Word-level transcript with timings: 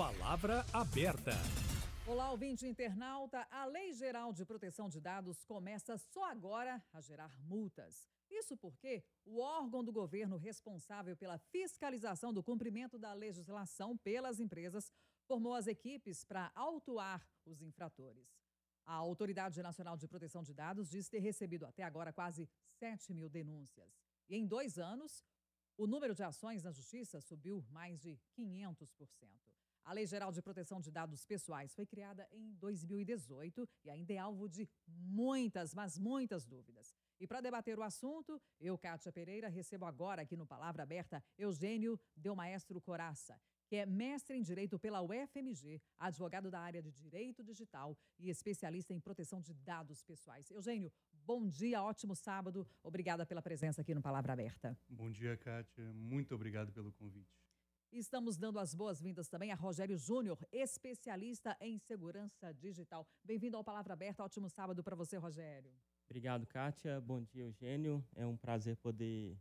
Palavra 0.00 0.64
aberta. 0.72 1.32
Olá, 2.06 2.30
ouvinte 2.30 2.66
internauta. 2.66 3.46
A 3.50 3.66
Lei 3.66 3.92
Geral 3.92 4.32
de 4.32 4.46
Proteção 4.46 4.88
de 4.88 4.98
Dados 4.98 5.44
começa 5.44 5.98
só 5.98 6.24
agora 6.30 6.82
a 6.90 7.02
gerar 7.02 7.30
multas. 7.42 8.08
Isso 8.30 8.56
porque 8.56 9.04
o 9.26 9.40
órgão 9.40 9.84
do 9.84 9.92
governo 9.92 10.38
responsável 10.38 11.14
pela 11.14 11.36
fiscalização 11.36 12.32
do 12.32 12.42
cumprimento 12.42 12.98
da 12.98 13.12
legislação 13.12 13.94
pelas 13.98 14.40
empresas 14.40 14.90
formou 15.26 15.54
as 15.54 15.66
equipes 15.66 16.24
para 16.24 16.50
autuar 16.54 17.22
os 17.44 17.60
infratores. 17.60 18.40
A 18.86 18.94
Autoridade 18.94 19.62
Nacional 19.62 19.98
de 19.98 20.08
Proteção 20.08 20.42
de 20.42 20.54
Dados 20.54 20.88
diz 20.88 21.10
ter 21.10 21.18
recebido 21.18 21.66
até 21.66 21.82
agora 21.82 22.10
quase 22.10 22.48
7 22.78 23.12
mil 23.12 23.28
denúncias. 23.28 24.00
E 24.30 24.34
em 24.34 24.46
dois 24.46 24.78
anos, 24.78 25.22
o 25.76 25.86
número 25.86 26.14
de 26.14 26.22
ações 26.22 26.62
na 26.62 26.72
Justiça 26.72 27.20
subiu 27.20 27.62
mais 27.68 28.00
de 28.00 28.18
500%. 28.34 29.49
A 29.84 29.92
Lei 29.92 30.06
Geral 30.06 30.30
de 30.30 30.42
Proteção 30.42 30.80
de 30.80 30.90
Dados 30.90 31.24
Pessoais 31.24 31.74
foi 31.74 31.86
criada 31.86 32.26
em 32.32 32.54
2018 32.54 33.68
e 33.84 33.90
ainda 33.90 34.12
é 34.12 34.18
alvo 34.18 34.48
de 34.48 34.68
muitas, 34.86 35.74
mas 35.74 35.98
muitas 35.98 36.46
dúvidas. 36.46 36.94
E 37.18 37.26
para 37.26 37.40
debater 37.40 37.78
o 37.78 37.82
assunto, 37.82 38.40
eu, 38.58 38.78
Kátia 38.78 39.12
Pereira, 39.12 39.48
recebo 39.48 39.84
agora 39.84 40.22
aqui 40.22 40.36
no 40.36 40.46
Palavra 40.46 40.82
Aberta 40.82 41.22
Eugênio 41.36 41.98
Del 42.16 42.34
Maestro 42.34 42.80
Coraça, 42.80 43.38
que 43.66 43.76
é 43.76 43.84
mestre 43.84 44.36
em 44.36 44.42
Direito 44.42 44.78
pela 44.78 45.02
UFMG, 45.02 45.82
advogado 45.98 46.50
da 46.50 46.60
área 46.60 46.82
de 46.82 46.90
Direito 46.90 47.42
Digital 47.44 47.96
e 48.18 48.30
especialista 48.30 48.94
em 48.94 49.00
proteção 49.00 49.40
de 49.40 49.52
dados 49.52 50.02
pessoais. 50.02 50.50
Eugênio, 50.50 50.92
bom 51.12 51.46
dia, 51.46 51.82
ótimo 51.82 52.14
sábado. 52.16 52.66
Obrigada 52.82 53.26
pela 53.26 53.42
presença 53.42 53.80
aqui 53.80 53.94
no 53.94 54.00
Palavra 54.00 54.32
Aberta. 54.32 54.78
Bom 54.88 55.10
dia, 55.10 55.36
Kátia. 55.36 55.92
Muito 55.92 56.34
obrigado 56.34 56.72
pelo 56.72 56.92
convite. 56.92 57.49
Estamos 57.92 58.36
dando 58.36 58.60
as 58.60 58.72
boas-vindas 58.72 59.28
também 59.28 59.50
a 59.50 59.56
Rogério 59.56 59.98
Júnior, 59.98 60.38
especialista 60.52 61.56
em 61.60 61.76
segurança 61.76 62.54
digital. 62.54 63.04
Bem-vindo 63.24 63.56
ao 63.56 63.64
Palavra 63.64 63.94
Aberta. 63.94 64.22
Ótimo 64.22 64.48
sábado 64.48 64.80
para 64.80 64.94
você, 64.94 65.16
Rogério. 65.16 65.72
Obrigado, 66.08 66.46
Kátia. 66.46 67.00
Bom 67.00 67.20
dia, 67.20 67.42
Eugênio. 67.42 68.06
É 68.14 68.24
um 68.24 68.36
prazer 68.36 68.76
poder 68.76 69.32
estar 69.32 69.40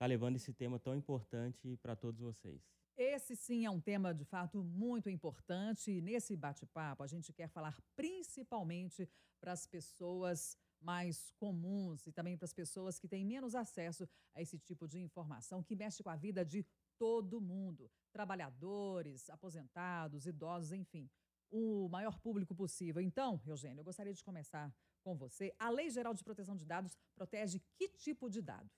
tá 0.00 0.06
levando 0.06 0.36
esse 0.36 0.52
tema 0.52 0.78
tão 0.78 0.94
importante 0.94 1.74
para 1.78 1.96
todos 1.96 2.20
vocês. 2.20 2.62
Esse 2.98 3.34
sim 3.34 3.64
é 3.64 3.70
um 3.70 3.80
tema 3.80 4.12
de 4.12 4.26
fato 4.26 4.62
muito 4.62 5.08
importante 5.08 5.90
e 5.90 6.02
nesse 6.02 6.36
bate-papo 6.36 7.02
a 7.02 7.06
gente 7.06 7.32
quer 7.32 7.48
falar 7.48 7.80
principalmente 7.94 9.08
para 9.40 9.52
as 9.52 9.66
pessoas 9.66 10.58
mais 10.80 11.30
comuns 11.38 12.06
e 12.06 12.12
também 12.12 12.36
para 12.36 12.44
as 12.44 12.52
pessoas 12.52 12.98
que 12.98 13.08
têm 13.08 13.24
menos 13.24 13.54
acesso 13.54 14.08
a 14.34 14.42
esse 14.42 14.58
tipo 14.58 14.86
de 14.86 14.98
informação 14.98 15.62
que 15.62 15.74
mexe 15.74 16.02
com 16.02 16.10
a 16.10 16.16
vida 16.16 16.44
de 16.44 16.64
todo 16.98 17.40
mundo, 17.40 17.90
trabalhadores, 18.12 19.28
aposentados, 19.30 20.26
idosos, 20.26 20.72
enfim, 20.72 21.08
o 21.50 21.88
maior 21.88 22.18
público 22.18 22.54
possível. 22.54 23.00
Então, 23.00 23.40
Eugênio, 23.46 23.80
eu 23.80 23.84
gostaria 23.84 24.12
de 24.12 24.24
começar 24.24 24.74
com 25.02 25.16
você. 25.16 25.54
A 25.58 25.70
Lei 25.70 25.88
Geral 25.90 26.14
de 26.14 26.24
Proteção 26.24 26.56
de 26.56 26.64
Dados 26.64 26.96
protege 27.14 27.60
que 27.76 27.88
tipo 27.88 28.28
de 28.28 28.42
dado? 28.42 28.70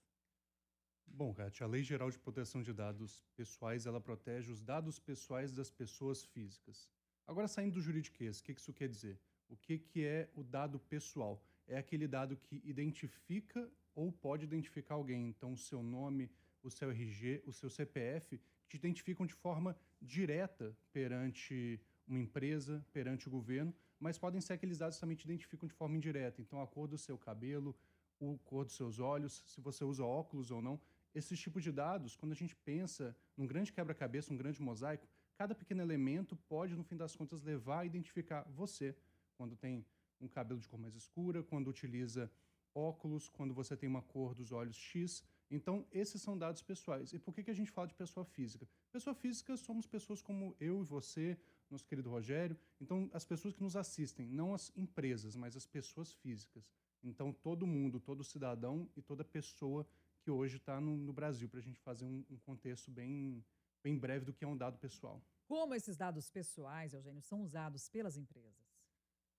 Bom, 1.06 1.33
Kátia, 1.33 1.64
a 1.64 1.69
Lei 1.69 1.83
Geral 1.83 2.10
de 2.10 2.19
Proteção 2.19 2.62
de 2.62 2.72
Dados 2.72 3.25
Pessoais, 3.34 3.86
ela 3.86 4.00
protege 4.00 4.53
os 4.53 4.60
dados 4.60 4.98
pessoais 4.98 5.50
das 5.53 5.70
pessoas 5.70 6.25
físicas. 6.25 6.88
Agora, 7.27 7.48
saindo 7.48 7.75
do 7.75 7.80
juridiquês, 7.80 8.38
o 8.38 8.44
que 8.44 8.53
isso 8.53 8.72
quer 8.72 8.88
dizer? 8.88 9.19
O 9.48 9.56
que, 9.56 9.78
que 9.78 10.05
é 10.05 10.30
o 10.34 10.44
dado 10.44 10.78
pessoal? 10.78 11.42
É 11.66 11.78
aquele 11.78 12.06
dado 12.06 12.36
que 12.36 12.60
identifica 12.64 13.70
ou 13.94 14.12
pode 14.12 14.44
identificar 14.44 14.94
alguém. 14.94 15.28
Então, 15.28 15.53
o 15.53 15.58
seu 15.58 15.82
nome, 15.82 16.30
o 16.62 16.70
seu 16.70 16.91
RG, 16.91 17.42
o 17.47 17.53
seu 17.53 17.70
CPF, 17.70 18.39
que 18.69 18.77
te 18.77 18.77
identificam 18.77 19.27
de 19.27 19.34
forma 19.34 19.77
direta 20.01 20.77
perante 20.92 21.81
uma 22.06 22.19
empresa, 22.19 22.84
perante 22.92 23.28
o 23.28 23.31
governo, 23.31 23.75
mas 23.98 24.19
podem 24.19 24.41
ser 24.41 24.55
aqueles 24.55 24.78
dados 24.78 24.97
que 24.97 25.00
também 25.00 25.17
te 25.17 25.25
identificam 25.25 25.69
de 25.69 25.75
forma 25.75 25.97
indireta. 25.97 26.41
Então, 26.41 26.61
a 26.61 26.67
cor 26.67 26.87
do 26.89 26.97
seu 26.97 27.19
cabelo, 27.19 27.77
a 28.20 28.39
cor 28.45 28.65
dos 28.65 28.75
seus 28.75 28.99
olhos, 28.99 29.43
se 29.47 29.60
você 29.60 29.84
usa 29.84 30.05
óculos 30.05 30.50
ou 30.50 30.62
não. 30.62 30.81
Esses 31.15 31.38
tipos 31.38 31.62
de 31.62 31.72
dados, 31.72 32.16
quando 32.16 32.32
a 32.32 32.34
gente 32.34 32.55
pensa 32.55 33.16
num 33.37 33.47
grande 33.47 33.72
quebra-cabeça, 33.72 34.32
um 34.32 34.37
grande 34.37 34.61
mosaico, 34.61 35.09
cada 35.37 35.55
pequeno 35.55 35.82
elemento 35.82 36.37
pode, 36.37 36.77
no 36.77 36.84
fim 36.84 36.97
das 36.97 37.15
contas, 37.15 37.43
levar 37.43 37.81
a 37.81 37.84
identificar 37.84 38.43
você. 38.49 38.94
Quando 39.37 39.56
tem 39.56 39.84
um 40.21 40.28
cabelo 40.28 40.61
de 40.61 40.69
cor 40.69 40.78
mais 40.78 40.94
escura, 40.94 41.43
quando 41.43 41.69
utiliza 41.69 42.31
óculos, 42.75 43.28
quando 43.28 43.55
você 43.55 43.77
tem 43.77 43.88
uma 43.88 44.03
cor 44.03 44.34
dos 44.34 44.53
olhos 44.53 44.77
X, 44.77 45.25
então, 45.50 45.86
esses 45.91 46.20
são 46.20 46.36
dados 46.36 46.62
pessoais. 46.62 47.12
E 47.12 47.19
por 47.19 47.34
que, 47.34 47.42
que 47.42 47.50
a 47.50 47.54
gente 47.54 47.70
fala 47.70 47.88
de 47.88 47.94
pessoa 47.94 48.25
física? 48.25 48.69
Pessoa 48.92 49.14
física 49.14 49.56
somos 49.56 49.86
pessoas 49.86 50.20
como 50.20 50.54
eu 50.60 50.82
e 50.82 50.84
você, 50.84 51.38
nosso 51.70 51.86
querido 51.86 52.10
Rogério. 52.10 52.56
Então, 52.81 53.09
as 53.12 53.25
pessoas 53.25 53.54
que 53.54 53.62
nos 53.62 53.75
assistem, 53.75 54.26
não 54.26 54.53
as 54.53 54.70
empresas, 54.76 55.34
mas 55.34 55.56
as 55.56 55.66
pessoas 55.66 56.12
físicas. 56.12 56.70
Então, 57.03 57.32
todo 57.32 57.66
mundo, 57.66 57.98
todo 57.98 58.22
cidadão 58.22 58.91
e 58.94 59.00
toda 59.00 59.25
pessoa 59.25 59.87
que 60.20 60.31
hoje 60.31 60.56
está 60.56 60.81
no, 60.81 60.97
no, 60.97 61.12
Brasil, 61.12 61.48
para 61.48 61.60
a 61.60 61.62
gente 61.62 61.81
fazer 61.81 62.04
um, 62.04 62.25
um 62.28 62.38
contexto 62.38 62.91
bem, 62.91 63.42
bem 63.82 63.97
breve 63.97 64.26
do 64.26 64.32
que 64.32 64.44
é 64.44 64.48
um 64.48 64.56
dado 64.56 64.78
pessoal. 64.78 65.22
Como 65.47 65.75
esses 65.75 65.97
dados 65.97 66.31
pessoais, 66.31 66.92
Eugênio, 66.92 67.22
são 67.22 67.42
usados 67.42 67.88
pelas 67.88 68.19
empresas? 68.19 68.69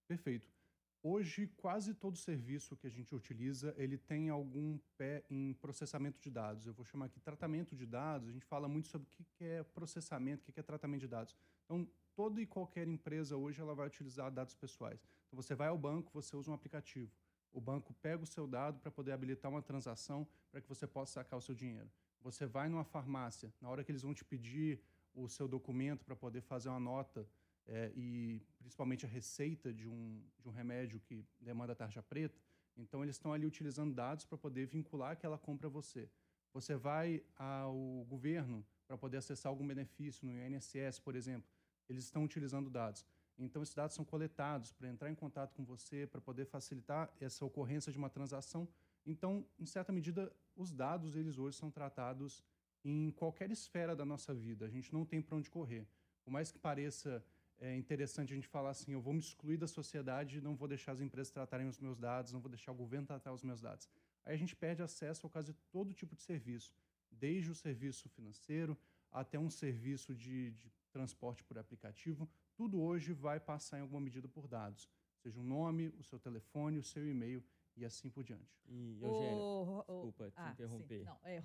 Perfeito. 0.08 0.59
Hoje, 1.02 1.48
quase 1.56 1.94
todo 1.94 2.18
serviço 2.18 2.76
que 2.76 2.86
a 2.86 2.90
gente 2.90 3.16
utiliza, 3.16 3.74
ele 3.78 3.98
tem 3.98 4.30
algum 4.30 4.78
pé 4.98 5.24
em 5.30 5.54
processamento 5.54 6.20
de 6.20 6.30
dados. 6.30 6.68
Eu 6.68 6.74
vou 6.74 6.84
chamar 6.84 7.06
aqui 7.06 7.22
tratamento 7.22 7.74
de 7.74 7.86
dados. 7.86 8.28
A 8.28 8.32
gente 8.34 8.46
fala 8.46 8.68
muito 8.68 8.90
sobre 8.90 9.08
o 9.08 9.10
que 9.10 9.46
é 9.46 9.64
processamento, 9.64 10.50
o 10.50 10.52
que 10.52 10.60
é 10.60 10.64
tratamento 10.64 11.00
de 11.00 11.08
dados. 11.08 11.34
Então, 11.64 11.88
toda 12.14 12.42
e 12.42 12.46
qualquer 12.46 12.86
empresa 12.86 13.38
hoje 13.38 13.62
ela 13.62 13.74
vai 13.74 13.88
utilizar 13.88 14.30
dados 14.30 14.54
pessoais. 14.54 15.02
Então, 15.28 15.42
você 15.42 15.56
vai 15.56 15.70
ao 15.70 15.78
banco, 15.78 16.12
você 16.12 16.36
usa 16.36 16.52
um 16.52 16.54
aplicativo. 16.54 17.10
O 17.54 17.62
banco 17.62 17.94
pega 18.02 18.22
o 18.22 18.28
seu 18.28 18.46
dado 18.46 18.82
para 18.82 18.92
poder 18.92 19.14
habilitar 19.14 19.50
uma 19.50 19.62
transação 19.62 20.28
para 20.52 20.60
que 20.60 20.68
você 20.68 20.86
possa 20.86 21.14
sacar 21.14 21.40
o 21.40 21.42
seu 21.42 21.56
dinheiro. 21.56 21.90
Você 22.20 22.46
vai 22.46 22.68
numa 22.68 22.84
farmácia, 22.84 23.54
na 23.62 23.70
hora 23.70 23.86
que 23.86 23.92
eles 23.92 24.02
vão 24.02 24.14
te 24.14 24.26
pedir 24.26 24.82
o 25.14 25.30
seu 25.30 25.48
documento 25.48 26.04
para 26.04 26.16
poder 26.16 26.42
fazer 26.42 26.68
uma 26.68 26.80
nota 26.80 27.26
é, 27.70 27.92
e 27.96 28.42
principalmente 28.58 29.06
a 29.06 29.10
receita 29.10 29.72
de 29.72 29.88
um, 29.88 30.22
de 30.40 30.50
um 30.50 30.52
remédio 30.52 31.00
que 31.00 31.24
demanda 31.40 31.76
tarja 31.76 32.02
preta, 32.02 32.40
então 32.76 33.04
eles 33.04 33.16
estão 33.16 33.32
ali 33.32 33.46
utilizando 33.46 33.94
dados 33.94 34.26
para 34.26 34.38
poder 34.38 34.66
vincular 34.66 35.12
aquela 35.12 35.38
compra 35.38 35.68
a 35.68 35.70
você. 35.70 36.10
Você 36.52 36.76
vai 36.76 37.24
ao 37.38 38.06
governo 38.08 38.66
para 38.88 38.98
poder 38.98 39.18
acessar 39.18 39.52
algum 39.52 39.68
benefício 39.68 40.26
no 40.26 40.34
INSS, 40.34 41.00
por 41.00 41.16
exemplo, 41.16 41.48
eles 41.88 42.06
estão 42.06 42.24
utilizando 42.24 42.70
dados. 42.70 43.06
Então 43.38 43.62
esses 43.62 43.76
dados 43.76 43.96
são 43.96 44.04
coletados 44.04 44.72
para 44.74 44.90
entrar 44.90 45.10
em 45.10 45.16
contato 45.16 45.54
com 45.54 45.64
você, 45.64 46.08
para 46.08 46.20
poder 46.20 46.46
facilitar 46.46 47.14
essa 47.20 47.46
ocorrência 47.46 47.92
de 47.92 47.98
uma 47.98 48.10
transação. 48.10 48.68
Então, 49.06 49.46
em 49.58 49.66
certa 49.66 49.94
medida, 49.94 50.32
os 50.56 50.74
dados 50.74 51.16
eles 51.16 51.38
hoje 51.38 51.56
são 51.56 51.72
tratados 51.72 52.44
em 52.84 53.12
qualquer 53.12 53.52
esfera 53.52 53.96
da 53.96 54.06
nossa 54.06 54.34
vida. 54.34 54.66
A 54.66 54.70
gente 54.70 54.92
não 54.92 55.06
tem 55.06 55.22
para 55.22 55.38
onde 55.38 55.50
correr. 55.50 55.88
Por 56.24 56.32
mais 56.32 56.52
que 56.52 56.60
pareça 56.60 57.24
é 57.60 57.76
interessante 57.76 58.32
a 58.32 58.36
gente 58.36 58.48
falar 58.48 58.72
assim: 58.72 58.94
eu 58.94 59.02
vou 59.02 59.14
me 59.14 59.20
excluir 59.20 59.58
da 59.58 59.68
sociedade, 59.68 60.42
não 60.42 60.56
vou 60.56 60.68
deixar 60.68 60.94
as 60.94 61.02
empresas 61.02 61.32
tratarem 61.32 61.68
os 61.68 61.80
meus 61.80 61.98
dados, 61.98 62.32
não 62.32 62.40
vou 62.40 62.50
deixar 62.50 62.72
o 62.72 62.76
governo 62.76 63.06
tratar 63.06 63.34
os 63.34 63.44
meus 63.44 63.62
dados. 63.62 63.88
Aí 64.26 64.34
a 64.34 64.38
gente 64.38 64.56
perde 64.56 64.82
acesso 64.82 65.26
ao 65.26 65.30
caso 65.30 65.54
de 65.54 65.60
todo 65.72 65.94
tipo 65.94 66.16
de 66.16 66.22
serviço, 66.22 66.74
desde 67.12 67.52
o 67.52 67.56
serviço 67.56 68.08
financeiro 68.10 68.78
até 69.12 69.40
um 69.40 69.50
serviço 69.50 70.14
de, 70.14 70.52
de 70.52 70.72
transporte 70.92 71.44
por 71.44 71.58
aplicativo. 71.58 72.30
Tudo 72.56 72.82
hoje 72.82 73.14
vai 73.14 73.40
passar 73.40 73.80
em 73.80 73.82
alguma 73.82 74.02
medida 74.02 74.28
por 74.28 74.48
dados, 74.48 74.90
seja 75.18 75.40
o 75.40 75.44
um 75.44 75.46
nome, 75.46 75.94
o 75.98 76.04
seu 76.04 76.20
telefone, 76.20 76.78
o 76.78 76.84
seu 76.84 77.08
e-mail 77.08 77.44
e 77.76 77.86
assim 77.86 78.10
por 78.10 78.24
diante. 78.24 78.60
E, 78.68 79.00
Eugênio, 79.02 79.38
oh, 79.38 79.84
desculpa 79.88 80.30
te 80.30 80.34
ah, 80.38 80.52
interromper. 80.52 80.99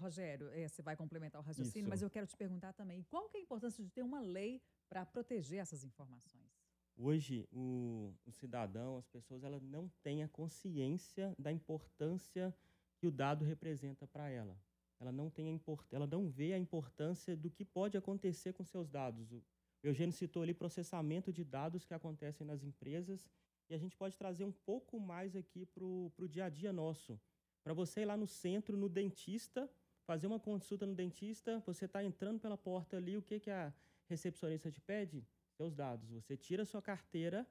Rogério, 0.04 0.50
é, 0.50 0.68
você 0.68 0.82
vai 0.82 0.96
complementar 0.96 1.40
o 1.40 1.44
raciocínio, 1.44 1.86
Isso. 1.86 1.88
mas 1.88 2.02
eu 2.02 2.10
quero 2.10 2.26
te 2.26 2.36
perguntar 2.36 2.74
também, 2.74 3.02
qual 3.04 3.26
que 3.28 3.38
é 3.38 3.40
a 3.40 3.42
importância 3.42 3.82
de 3.82 3.90
ter 3.90 4.02
uma 4.02 4.20
lei 4.20 4.60
para 4.88 5.06
proteger 5.06 5.60
essas 5.60 5.82
informações? 5.82 6.52
Hoje, 6.96 7.48
o, 7.50 8.14
o, 8.26 8.30
cidadão, 8.30 8.98
as 8.98 9.08
pessoas, 9.08 9.42
elas 9.42 9.62
não 9.62 9.88
têm 10.02 10.22
a 10.22 10.28
consciência 10.28 11.34
da 11.38 11.50
importância 11.50 12.54
que 12.98 13.06
o 13.06 13.10
dado 13.10 13.44
representa 13.44 14.06
para 14.06 14.28
ela. 14.28 14.56
Ela 15.00 15.10
não 15.10 15.28
tem 15.30 15.48
a 15.48 15.52
import, 15.52 15.90
ela 15.92 16.06
não 16.06 16.28
vê 16.28 16.52
a 16.52 16.58
importância 16.58 17.34
do 17.34 17.50
que 17.50 17.64
pode 17.64 17.96
acontecer 17.96 18.52
com 18.52 18.62
seus 18.62 18.88
dados. 18.88 19.32
O 19.32 19.42
Eugênio 19.82 20.12
citou 20.12 20.42
ali 20.42 20.54
processamento 20.54 21.32
de 21.32 21.42
dados 21.42 21.84
que 21.84 21.94
acontecem 21.94 22.46
nas 22.46 22.62
empresas 22.62 23.28
e 23.68 23.74
a 23.74 23.78
gente 23.78 23.96
pode 23.96 24.16
trazer 24.16 24.44
um 24.44 24.52
pouco 24.52 25.00
mais 25.00 25.34
aqui 25.34 25.64
para 25.64 25.84
o 25.84 26.28
dia 26.28 26.44
a 26.44 26.48
dia 26.48 26.72
nosso. 26.72 27.18
Para 27.64 27.72
você 27.72 28.02
ir 28.02 28.04
lá 28.04 28.16
no 28.16 28.26
centro, 28.26 28.76
no 28.76 28.88
dentista, 28.90 29.70
fazer 30.04 30.26
uma 30.26 30.40
consulta 30.40 30.86
no 30.86 30.94
dentista, 30.94 31.62
você 31.66 31.86
está 31.86 32.04
entrando 32.04 32.38
pela 32.40 32.56
porta 32.56 32.96
ali, 32.96 33.16
o 33.16 33.22
que, 33.22 33.40
que 33.40 33.50
a 33.50 33.72
recepcionista 34.06 34.70
te 34.70 34.80
pede? 34.80 35.26
Seus 35.56 35.74
dados. 35.74 36.10
Você 36.10 36.36
tira 36.36 36.64
sua 36.64 36.82
carteira 36.82 37.46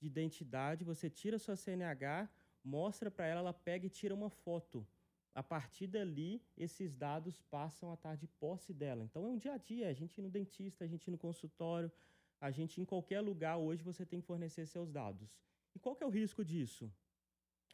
de 0.00 0.06
identidade, 0.06 0.84
você 0.84 1.08
tira 1.10 1.38
sua 1.38 1.56
CNH, 1.56 2.28
mostra 2.62 3.10
para 3.10 3.26
ela, 3.26 3.40
ela 3.40 3.52
pega 3.52 3.86
e 3.86 3.90
tira 3.90 4.14
uma 4.14 4.28
foto. 4.30 4.86
A 5.34 5.42
partir 5.42 5.86
dali, 5.86 6.42
esses 6.56 6.94
dados 6.94 7.40
passam 7.42 7.90
a 7.90 7.94
estar 7.94 8.16
de 8.16 8.26
posse 8.26 8.72
dela. 8.72 9.04
Então 9.04 9.24
é 9.24 9.28
um 9.28 9.38
dia 9.38 9.54
a 9.54 9.58
dia, 9.58 9.88
a 9.88 9.92
gente 9.92 10.18
ir 10.18 10.22
no 10.22 10.30
dentista, 10.30 10.84
a 10.84 10.88
gente 10.88 11.06
ir 11.08 11.10
no 11.10 11.18
consultório, 11.18 11.90
A 12.40 12.50
gente, 12.50 12.80
em 12.80 12.84
qualquer 12.84 13.20
lugar 13.20 13.56
hoje, 13.56 13.82
você 13.82 14.04
tem 14.04 14.20
que 14.20 14.26
fornecer 14.26 14.66
seus 14.66 14.90
dados. 14.90 15.28
E 15.74 15.78
qual 15.78 15.96
que 15.96 16.04
é 16.04 16.06
o 16.06 16.10
risco 16.10 16.44
disso? 16.44 16.92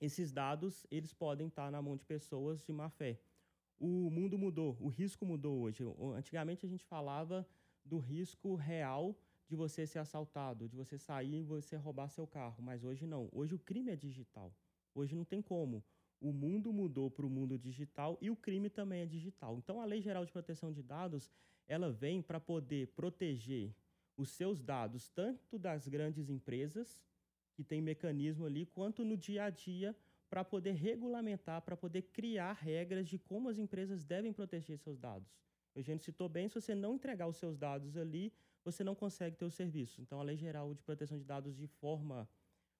Esses 0.00 0.32
dados, 0.32 0.86
eles 0.90 1.12
podem 1.12 1.48
estar 1.48 1.70
na 1.70 1.80
mão 1.82 1.96
de 1.96 2.04
pessoas 2.04 2.62
de 2.64 2.72
má 2.72 2.88
fé. 2.88 3.20
O 3.84 4.08
mundo 4.10 4.38
mudou, 4.38 4.76
o 4.78 4.86
risco 4.86 5.26
mudou 5.26 5.58
hoje. 5.58 5.82
Antigamente 6.16 6.64
a 6.64 6.68
gente 6.68 6.84
falava 6.84 7.44
do 7.84 7.98
risco 7.98 8.54
real 8.54 9.18
de 9.48 9.56
você 9.56 9.84
ser 9.88 9.98
assaltado, 9.98 10.68
de 10.68 10.76
você 10.76 10.96
sair 10.96 11.40
e 11.40 11.42
você 11.42 11.74
roubar 11.74 12.08
seu 12.08 12.24
carro, 12.24 12.62
mas 12.62 12.84
hoje 12.84 13.08
não. 13.08 13.28
Hoje 13.32 13.56
o 13.56 13.58
crime 13.58 13.90
é 13.90 13.96
digital. 13.96 14.54
Hoje 14.94 15.16
não 15.16 15.24
tem 15.24 15.42
como. 15.42 15.82
O 16.20 16.32
mundo 16.32 16.72
mudou 16.72 17.10
para 17.10 17.26
o 17.26 17.28
mundo 17.28 17.58
digital 17.58 18.16
e 18.20 18.30
o 18.30 18.36
crime 18.36 18.70
também 18.70 19.02
é 19.02 19.06
digital. 19.06 19.58
Então 19.58 19.80
a 19.80 19.84
Lei 19.84 20.00
Geral 20.00 20.24
de 20.24 20.30
Proteção 20.30 20.70
de 20.70 20.80
Dados, 20.80 21.28
ela 21.66 21.90
vem 21.90 22.22
para 22.22 22.38
poder 22.38 22.86
proteger 22.94 23.74
os 24.16 24.28
seus 24.28 24.62
dados 24.62 25.08
tanto 25.08 25.58
das 25.58 25.88
grandes 25.88 26.30
empresas 26.30 27.02
que 27.52 27.64
tem 27.64 27.80
mecanismo 27.80 28.46
ali, 28.46 28.64
quanto 28.64 29.04
no 29.04 29.16
dia 29.16 29.42
a 29.42 29.50
dia 29.50 29.92
para 30.32 30.42
poder 30.42 30.72
regulamentar, 30.72 31.60
para 31.60 31.76
poder 31.76 32.00
criar 32.04 32.54
regras 32.54 33.06
de 33.06 33.18
como 33.18 33.50
as 33.50 33.58
empresas 33.58 34.02
devem 34.02 34.32
proteger 34.32 34.78
seus 34.78 34.98
dados. 34.98 35.30
O 35.74 35.78
Eugênio 35.78 36.02
citou 36.02 36.26
bem, 36.26 36.48
se 36.48 36.54
você 36.54 36.74
não 36.74 36.94
entregar 36.94 37.28
os 37.28 37.36
seus 37.36 37.58
dados 37.58 37.98
ali, 37.98 38.32
você 38.64 38.82
não 38.82 38.94
consegue 38.94 39.36
ter 39.36 39.44
o 39.44 39.50
serviço. 39.50 40.00
Então, 40.00 40.18
a 40.18 40.22
Lei 40.22 40.38
Geral 40.38 40.72
de 40.72 40.82
Proteção 40.82 41.18
de 41.18 41.24
Dados, 41.24 41.54
de 41.54 41.66
forma 41.66 42.26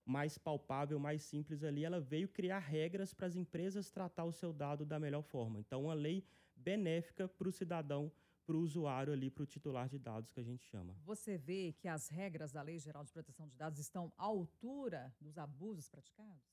mais 0.03 0.39
palpável, 0.39 0.99
mais 0.99 1.21
simples 1.25 1.63
ali, 1.63 1.85
ela 1.85 2.01
veio 2.01 2.27
criar 2.27 2.59
regras 2.59 3.13
para 3.13 3.27
as 3.27 3.37
empresas 3.37 3.91
tratar 3.91 4.25
o 4.25 4.33
seu 4.33 4.51
dado 4.51 4.87
da 4.87 4.99
melhor 4.99 5.23
forma. 5.23 5.61
Então, 5.61 5.85
uma 5.85 5.93
lei 5.93 6.25
benéfica 6.57 7.29
para 7.29 7.51
o 7.51 7.53
cidadão, 7.53 8.11
para 8.47 8.57
o 8.57 8.61
usuário 8.61 9.13
ali, 9.13 9.31
para 9.31 9.43
o 9.43 9.47
titular 9.47 9.91
de 9.91 9.99
dados 9.99 10.33
que 10.33 10.41
a 10.41 10.43
gente 10.43 10.65
chama. 10.65 10.97
Você 11.05 11.37
vê 11.37 11.75
que 11.79 11.87
as 11.87 12.09
regras 12.09 12.51
da 12.51 12.63
Lei 12.63 12.79
Geral 12.79 13.05
de 13.05 13.13
Proteção 13.13 13.47
de 13.47 13.59
Dados 13.59 13.79
estão 13.79 14.11
à 14.17 14.25
altura 14.25 15.15
dos 15.21 15.37
abusos 15.37 15.91
praticados? 15.91 16.52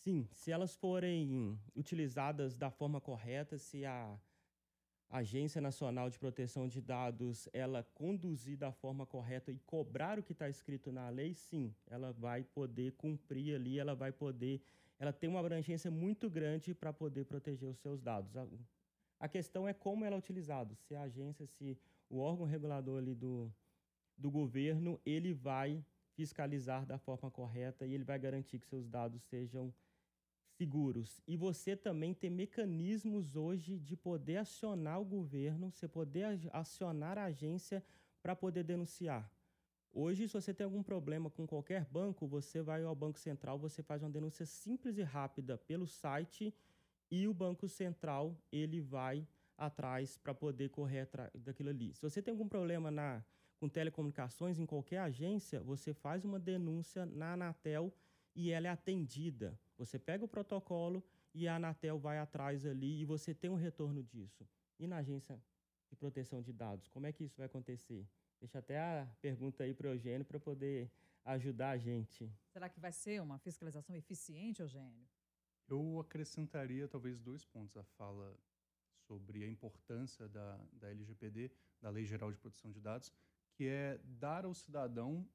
Sim, 0.00 0.26
se 0.32 0.50
elas 0.50 0.74
forem 0.74 1.58
utilizadas 1.76 2.56
da 2.56 2.70
forma 2.70 3.02
correta, 3.02 3.58
se 3.58 3.84
a 3.84 4.18
Agência 5.10 5.60
Nacional 5.60 6.08
de 6.08 6.18
Proteção 6.18 6.66
de 6.66 6.80
Dados 6.80 7.46
ela 7.52 7.82
conduzir 7.94 8.56
da 8.56 8.72
forma 8.72 9.04
correta 9.04 9.52
e 9.52 9.58
cobrar 9.58 10.18
o 10.18 10.22
que 10.22 10.32
está 10.32 10.48
escrito 10.48 10.90
na 10.90 11.10
lei, 11.10 11.34
sim, 11.34 11.74
ela 11.86 12.12
vai 12.14 12.44
poder 12.44 12.92
cumprir 12.92 13.54
ali, 13.54 13.78
ela 13.78 13.94
vai 13.94 14.10
poder, 14.10 14.62
ela 14.98 15.12
tem 15.12 15.28
uma 15.28 15.40
abrangência 15.40 15.90
muito 15.90 16.30
grande 16.30 16.72
para 16.72 16.94
poder 16.94 17.26
proteger 17.26 17.68
os 17.68 17.78
seus 17.78 18.00
dados. 18.00 18.34
A, 18.34 18.46
a, 19.18 19.28
questão 19.28 19.68
é 19.68 19.74
como 19.74 20.06
ela 20.06 20.16
é 20.16 20.18
utilizada. 20.18 20.74
Se 20.76 20.94
a 20.94 21.02
agência, 21.02 21.46
se 21.46 21.76
o 22.08 22.20
órgão 22.20 22.46
regulador 22.46 22.96
ali 22.96 23.14
do, 23.14 23.52
do 24.16 24.30
governo, 24.30 24.98
ele 25.04 25.34
vai 25.34 25.84
fiscalizar 26.14 26.86
da 26.86 26.96
forma 26.96 27.30
correta 27.30 27.84
e 27.84 27.92
ele 27.92 28.04
vai 28.04 28.18
garantir 28.18 28.58
que 28.58 28.66
seus 28.66 28.88
dados 28.88 29.22
sejam 29.24 29.70
seguros. 30.60 31.22
E 31.26 31.38
você 31.38 31.74
também 31.74 32.12
tem 32.12 32.28
mecanismos 32.28 33.34
hoje 33.34 33.78
de 33.78 33.96
poder 33.96 34.36
acionar 34.36 35.00
o 35.00 35.04
governo, 35.06 35.72
você 35.72 35.88
poder 35.88 36.38
acionar 36.52 37.16
a 37.16 37.24
agência 37.24 37.82
para 38.22 38.36
poder 38.36 38.62
denunciar. 38.62 39.32
Hoje, 39.90 40.28
se 40.28 40.34
você 40.34 40.52
tem 40.52 40.66
algum 40.66 40.82
problema 40.82 41.30
com 41.30 41.46
qualquer 41.46 41.86
banco, 41.86 42.26
você 42.26 42.60
vai 42.60 42.84
ao 42.84 42.94
Banco 42.94 43.18
Central, 43.18 43.58
você 43.58 43.82
faz 43.82 44.02
uma 44.02 44.10
denúncia 44.10 44.44
simples 44.44 44.98
e 44.98 45.02
rápida 45.02 45.56
pelo 45.56 45.86
site 45.86 46.54
e 47.10 47.26
o 47.26 47.32
Banco 47.32 47.66
Central 47.66 48.36
ele 48.52 48.82
vai 48.82 49.26
atrás 49.56 50.18
para 50.18 50.34
poder 50.34 50.68
correr 50.68 51.08
daquilo 51.34 51.70
ali. 51.70 51.94
Se 51.94 52.02
você 52.02 52.20
tem 52.20 52.32
algum 52.32 52.48
problema 52.48 52.90
na, 52.90 53.24
com 53.58 53.66
telecomunicações 53.66 54.58
em 54.58 54.66
qualquer 54.66 54.98
agência, 54.98 55.62
você 55.62 55.94
faz 55.94 56.22
uma 56.22 56.38
denúncia 56.38 57.06
na 57.06 57.32
Anatel 57.32 57.90
e 58.36 58.50
ela 58.50 58.66
é 58.66 58.70
atendida. 58.70 59.58
Você 59.80 59.98
pega 59.98 60.22
o 60.22 60.28
protocolo 60.28 61.02
e 61.32 61.48
a 61.48 61.56
Anatel 61.56 61.98
vai 61.98 62.18
atrás 62.18 62.66
ali 62.66 63.00
e 63.00 63.04
você 63.06 63.34
tem 63.34 63.48
um 63.48 63.54
retorno 63.54 64.02
disso. 64.02 64.46
E 64.78 64.86
na 64.86 64.98
agência 64.98 65.42
de 65.88 65.96
proteção 65.96 66.42
de 66.42 66.52
dados, 66.52 66.86
como 66.88 67.06
é 67.06 67.12
que 67.12 67.24
isso 67.24 67.38
vai 67.38 67.46
acontecer? 67.46 68.06
Deixa 68.38 68.58
até 68.58 68.78
a 68.78 69.08
pergunta 69.22 69.64
aí 69.64 69.72
para 69.72 69.88
o 69.88 69.92
Eugênio 69.92 70.26
para 70.26 70.38
poder 70.38 70.92
ajudar 71.24 71.70
a 71.70 71.78
gente. 71.78 72.30
Será 72.52 72.68
que 72.68 72.78
vai 72.78 72.92
ser 72.92 73.22
uma 73.22 73.38
fiscalização 73.38 73.96
eficiente, 73.96 74.60
Eugênio? 74.60 75.08
Eu 75.66 75.98
acrescentaria 75.98 76.86
talvez 76.86 77.18
dois 77.18 77.42
pontos 77.46 77.74
à 77.78 77.82
fala 77.82 78.38
sobre 79.06 79.44
a 79.44 79.48
importância 79.48 80.28
da, 80.28 80.60
da 80.74 80.90
LGPD, 80.90 81.50
da 81.80 81.88
Lei 81.88 82.04
Geral 82.04 82.30
de 82.30 82.36
Proteção 82.36 82.70
de 82.70 82.80
Dados, 82.80 83.10
que 83.54 83.66
é 83.66 83.98
dar 84.04 84.44
ao 84.44 84.52
cidadão 84.52 85.26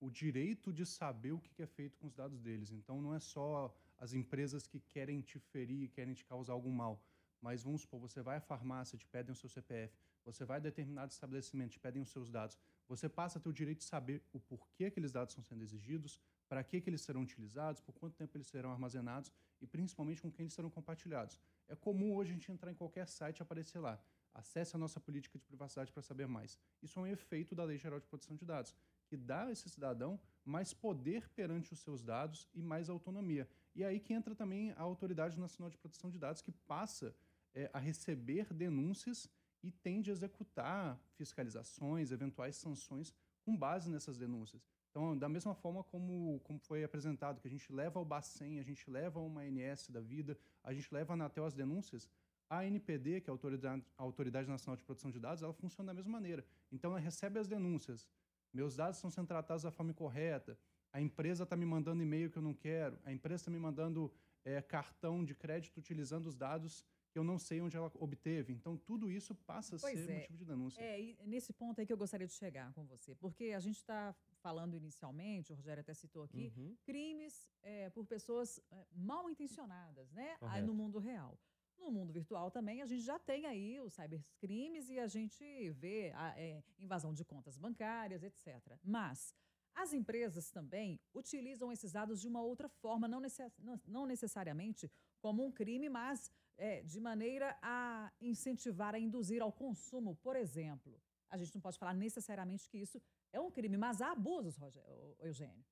o 0.00 0.10
direito 0.10 0.72
de 0.72 0.84
saber 0.86 1.32
o 1.32 1.38
que 1.38 1.62
é 1.62 1.66
feito 1.66 1.98
com 1.98 2.06
os 2.06 2.14
dados 2.14 2.40
deles. 2.40 2.72
Então, 2.72 3.00
não 3.02 3.14
é 3.14 3.20
só 3.20 3.74
as 3.98 4.14
empresas 4.14 4.66
que 4.66 4.80
querem 4.80 5.20
te 5.20 5.38
ferir, 5.38 5.90
querem 5.90 6.14
te 6.14 6.24
causar 6.24 6.54
algum 6.54 6.72
mal. 6.72 7.02
Mas 7.40 7.62
vamos 7.62 7.82
supor, 7.82 8.00
você 8.00 8.22
vai 8.22 8.36
à 8.36 8.40
farmácia, 8.40 8.98
te 8.98 9.06
pedem 9.06 9.32
o 9.32 9.34
seu 9.34 9.48
CPF, 9.48 9.94
você 10.24 10.44
vai 10.44 10.58
a 10.58 10.60
determinado 10.60 11.10
estabelecimento, 11.10 11.72
te 11.72 11.80
pedem 11.80 12.02
os 12.02 12.10
seus 12.10 12.30
dados. 12.30 12.58
Você 12.88 13.08
passa 13.08 13.38
a 13.38 13.40
ter 13.40 13.48
o 13.48 13.52
direito 13.52 13.78
de 13.78 13.84
saber 13.84 14.22
o 14.32 14.40
porquê 14.40 14.86
aqueles 14.86 15.12
dados 15.12 15.32
estão 15.32 15.44
sendo 15.44 15.62
exigidos, 15.62 16.20
para 16.48 16.64
que, 16.64 16.80
que 16.80 16.90
eles 16.90 17.00
serão 17.02 17.22
utilizados, 17.22 17.80
por 17.80 17.94
quanto 17.94 18.16
tempo 18.16 18.36
eles 18.36 18.48
serão 18.48 18.72
armazenados 18.72 19.32
e 19.60 19.66
principalmente 19.66 20.20
com 20.20 20.30
quem 20.30 20.44
eles 20.44 20.52
serão 20.52 20.68
compartilhados. 20.68 21.38
É 21.68 21.76
comum 21.76 22.14
hoje 22.14 22.30
a 22.30 22.34
gente 22.34 22.50
entrar 22.50 22.70
em 22.72 22.74
qualquer 22.74 23.06
site 23.06 23.38
e 23.38 23.42
aparecer 23.42 23.78
lá. 23.78 24.02
Acesse 24.34 24.74
a 24.74 24.78
nossa 24.78 24.98
política 24.98 25.38
de 25.38 25.44
privacidade 25.44 25.92
para 25.92 26.02
saber 26.02 26.26
mais. 26.26 26.58
Isso 26.82 26.98
é 26.98 27.02
um 27.02 27.06
efeito 27.06 27.54
da 27.54 27.64
Lei 27.64 27.78
Geral 27.78 28.00
de 28.00 28.06
Proteção 28.06 28.36
de 28.36 28.44
Dados 28.44 28.74
que 29.10 29.16
dá 29.16 29.46
a 29.46 29.50
esse 29.50 29.68
cidadão 29.68 30.18
mais 30.44 30.72
poder 30.72 31.28
perante 31.30 31.72
os 31.72 31.80
seus 31.80 32.00
dados 32.00 32.48
e 32.54 32.62
mais 32.62 32.88
autonomia. 32.88 33.48
E 33.74 33.82
é 33.82 33.88
aí 33.88 33.98
que 33.98 34.14
entra 34.14 34.34
também 34.36 34.70
a 34.76 34.82
Autoridade 34.82 35.38
Nacional 35.38 35.68
de 35.68 35.76
Proteção 35.76 36.10
de 36.10 36.18
Dados, 36.18 36.40
que 36.40 36.52
passa 36.52 37.14
é, 37.52 37.68
a 37.72 37.78
receber 37.80 38.54
denúncias 38.54 39.28
e 39.62 39.70
tende 39.70 40.10
a 40.10 40.12
executar 40.12 40.98
fiscalizações, 41.16 42.12
eventuais 42.12 42.54
sanções 42.54 43.12
com 43.44 43.56
base 43.56 43.90
nessas 43.90 44.16
denúncias. 44.16 44.64
Então, 44.90 45.16
da 45.18 45.28
mesma 45.28 45.54
forma 45.54 45.82
como, 45.82 46.40
como 46.44 46.58
foi 46.60 46.84
apresentado, 46.84 47.40
que 47.40 47.48
a 47.48 47.50
gente 47.50 47.72
leva 47.72 47.98
ao 47.98 48.04
Bacen, 48.04 48.60
a 48.60 48.62
gente 48.62 48.88
leva 48.88 49.18
a 49.18 49.22
uma 49.22 49.42
ANS 49.42 49.88
da 49.88 50.00
vida, 50.00 50.38
a 50.62 50.72
gente 50.72 50.92
leva 50.92 51.12
a 51.12 51.14
Anatel 51.14 51.44
as 51.44 51.54
denúncias, 51.54 52.08
a 52.48 52.66
NPD, 52.66 53.20
que 53.20 53.30
é 53.30 53.30
a 53.30 53.34
Autoridade, 53.34 53.84
a 53.96 54.02
Autoridade 54.02 54.48
Nacional 54.48 54.76
de 54.76 54.82
Proteção 54.82 55.10
de 55.10 55.20
Dados, 55.20 55.42
ela 55.42 55.52
funciona 55.52 55.88
da 55.88 55.94
mesma 55.94 56.10
maneira. 56.10 56.44
Então, 56.72 56.90
ela 56.90 56.98
recebe 56.98 57.38
as 57.38 57.46
denúncias, 57.46 58.08
meus 58.52 58.76
dados 58.76 58.96
estão 58.96 59.10
sendo 59.10 59.26
tratados 59.26 59.62
da 59.62 59.70
forma 59.70 59.92
correta, 59.92 60.58
a 60.92 61.00
empresa 61.00 61.44
está 61.44 61.56
me 61.56 61.64
mandando 61.64 62.02
e-mail 62.02 62.30
que 62.30 62.38
eu 62.38 62.42
não 62.42 62.54
quero, 62.54 62.98
a 63.04 63.12
empresa 63.12 63.42
está 63.42 63.50
me 63.50 63.58
mandando 63.58 64.12
é, 64.44 64.60
cartão 64.60 65.24
de 65.24 65.34
crédito 65.34 65.78
utilizando 65.78 66.26
os 66.26 66.34
dados 66.34 66.84
que 67.10 67.18
eu 67.18 67.24
não 67.24 67.38
sei 67.38 67.60
onde 67.60 67.76
ela 67.76 67.90
obteve. 67.96 68.52
Então, 68.52 68.76
tudo 68.76 69.10
isso 69.10 69.34
passa 69.34 69.76
a 69.76 69.78
pois 69.78 69.98
ser 69.98 70.10
é. 70.10 70.14
motivo 70.20 70.38
de 70.38 70.44
denúncia. 70.44 70.80
É, 70.80 71.16
nesse 71.26 71.52
ponto 71.52 71.80
aí 71.80 71.86
que 71.86 71.92
eu 71.92 71.96
gostaria 71.96 72.26
de 72.26 72.32
chegar 72.32 72.72
com 72.72 72.84
você, 72.86 73.14
porque 73.16 73.46
a 73.46 73.60
gente 73.60 73.76
está 73.76 74.14
falando 74.40 74.76
inicialmente, 74.76 75.52
o 75.52 75.56
Rogério 75.56 75.80
até 75.80 75.92
citou 75.92 76.22
aqui, 76.22 76.52
uhum. 76.56 76.76
crimes 76.84 77.48
é, 77.62 77.90
por 77.90 78.06
pessoas 78.06 78.60
é, 78.70 78.86
mal 78.92 79.28
intencionadas, 79.28 80.10
né? 80.12 80.36
Aí 80.42 80.62
no 80.62 80.72
mundo 80.72 80.98
real. 80.98 81.38
No 81.80 81.90
mundo 81.90 82.12
virtual 82.12 82.50
também, 82.50 82.82
a 82.82 82.86
gente 82.86 83.02
já 83.02 83.18
tem 83.18 83.46
aí 83.46 83.80
os 83.80 83.94
cybercrimes 83.94 84.90
e 84.90 84.98
a 84.98 85.06
gente 85.06 85.70
vê 85.70 86.12
a 86.14 86.38
é, 86.38 86.62
invasão 86.78 87.12
de 87.14 87.24
contas 87.24 87.56
bancárias, 87.56 88.22
etc. 88.22 88.78
Mas 88.84 89.34
as 89.74 89.92
empresas 89.92 90.50
também 90.50 91.00
utilizam 91.14 91.72
esses 91.72 91.92
dados 91.92 92.20
de 92.20 92.28
uma 92.28 92.42
outra 92.42 92.68
forma, 92.68 93.08
não, 93.08 93.20
necess, 93.20 93.52
não, 93.86 94.06
necessariamente 94.06 94.90
como 95.20 95.44
um 95.44 95.50
crime, 95.50 95.88
mas 95.88 96.30
é, 96.56 96.82
de 96.82 97.00
maneira 97.00 97.58
a 97.62 98.12
incentivar, 98.20 98.94
a 98.94 98.98
induzir 98.98 99.40
ao 99.42 99.52
consumo. 99.52 100.16
Por 100.16 100.36
exemplo, 100.36 101.00
a 101.30 101.36
gente 101.38 101.54
não 101.54 101.62
pode 101.62 101.78
falar 101.78 101.94
necessariamente 101.94 102.68
que 102.68 102.78
isso 102.78 103.00
é 103.32 103.40
um 103.40 103.50
crime, 103.50 103.76
mas 103.76 104.02
há 104.02 104.12
abusos, 104.12 104.56
Rogério, 104.56 105.16
Eugênio. 105.20 105.64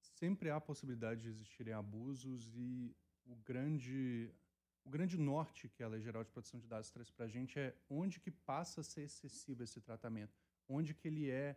Sempre 0.00 0.50
há 0.50 0.60
possibilidade 0.60 1.22
de 1.22 1.28
existirem 1.28 1.74
abusos 1.74 2.56
e 2.56 2.96
o 3.26 3.34
grande 3.36 4.32
o 4.86 4.88
grande 4.88 5.18
norte 5.18 5.68
que 5.68 5.82
a 5.82 5.88
Lei 5.88 6.00
Geral 6.00 6.22
de 6.22 6.30
Proteção 6.30 6.60
de 6.60 6.66
Dados 6.68 6.90
traz 6.90 7.10
para 7.10 7.26
a 7.26 7.28
gente 7.28 7.58
é 7.58 7.74
onde 7.90 8.20
que 8.20 8.30
passa 8.30 8.82
a 8.82 8.84
ser 8.84 9.02
excessivo 9.02 9.64
esse 9.64 9.80
tratamento, 9.80 10.38
onde 10.68 10.94
que 10.94 11.08
ele 11.08 11.28
é, 11.28 11.56